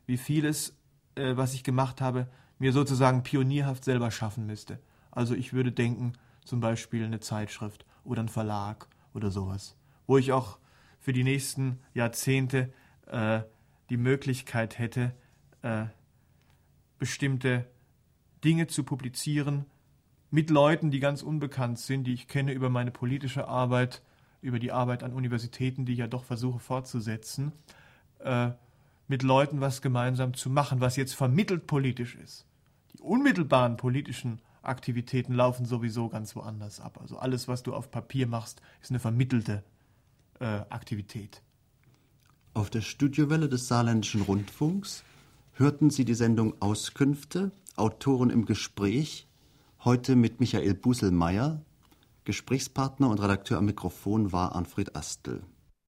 wie 0.07 0.17
vieles, 0.17 0.75
äh, 1.15 1.37
was 1.37 1.55
ich 1.55 1.63
gemacht 1.63 2.01
habe, 2.01 2.29
mir 2.59 2.73
sozusagen 2.73 3.23
pionierhaft 3.23 3.85
selber 3.85 4.11
schaffen 4.11 4.47
müsste. 4.47 4.79
Also 5.11 5.35
ich 5.35 5.53
würde 5.53 5.73
denken, 5.73 6.15
zum 6.45 6.61
Beispiel 6.61 7.05
eine 7.05 7.21
Zeitschrift 7.21 7.85
oder 8.05 8.23
ein 8.23 8.29
Verlag 8.29 8.89
oder 9.15 9.31
sowas, 9.31 9.77
wo 10.07 10.17
ich 10.17 10.33
auch 10.33 10.59
für 11.01 11.13
die 11.13 11.25
nächsten 11.25 11.81
Jahrzehnte 11.93 12.73
äh, 13.07 13.41
die 13.91 13.97
Möglichkeit 13.97 14.79
hätte, 14.79 15.15
äh, 15.63 15.87
bestimmte 16.99 17.67
Dinge 18.45 18.67
zu 18.67 18.85
publizieren 18.85 19.67
mit 20.31 20.51
Leuten, 20.51 20.91
die 20.91 21.01
ganz 21.01 21.23
unbekannt 21.23 21.79
sind, 21.79 22.05
die 22.05 22.13
ich 22.13 22.29
kenne 22.29 22.53
über 22.53 22.69
meine 22.69 22.91
politische 22.91 23.49
Arbeit, 23.49 24.03
über 24.41 24.59
die 24.59 24.73
Arbeit 24.73 25.03
an 25.03 25.13
Universitäten, 25.13 25.87
die 25.87 25.93
ich 25.93 25.99
ja 25.99 26.07
doch 26.07 26.25
versuche 26.25 26.59
fortzusetzen, 26.59 27.53
äh, 28.21 28.51
mit 29.09 29.23
Leuten 29.23 29.61
was 29.61 29.83
gemeinsam 29.83 30.35
zu 30.35 30.51
machen, 30.51 30.81
was 30.81 30.97
jetzt 30.97 31.15
vermittelt 31.15 31.67
politisch 31.67 32.17
ist. 32.17 32.45
Die 32.93 33.03
unmittelbaren 33.03 33.77
politischen 33.77 34.41
Aktivitäten 34.63 35.33
laufen 35.33 35.65
sowieso 35.65 36.09
ganz 36.09 36.35
woanders 36.35 36.81
ab. 36.81 36.99
Also 37.01 37.19
alles, 37.19 37.47
was 37.47 37.63
du 37.63 37.73
auf 37.73 37.91
Papier 37.91 38.27
machst, 38.27 38.61
ist 38.83 38.91
eine 38.91 38.99
vermittelte 38.99 39.63
äh, 40.41 40.45
Aktivität. 40.71 41.41
Auf 42.53 42.71
der 42.71 42.81
Studiowelle 42.81 43.49
des 43.49 43.69
Saarländischen 43.69 44.23
Rundfunks 44.23 45.05
hörten 45.59 45.89
Sie 45.89 46.05
die 46.05 46.15
Sendung 46.15 46.61
Auskünfte, 46.61 47.51
Autoren 47.77 48.29
im 48.29 48.45
Gespräch, 48.45 49.27
heute 49.85 50.15
mit 50.15 50.39
Michael 50.39 50.75
Buselmeier. 50.75 51.63
Gesprächspartner 52.25 53.09
und 53.09 53.23
Redakteur 53.23 53.59
am 53.59 53.65
Mikrofon 53.65 54.33
war 54.33 54.55
Anfred 54.55 54.95
Astel. 54.95 55.43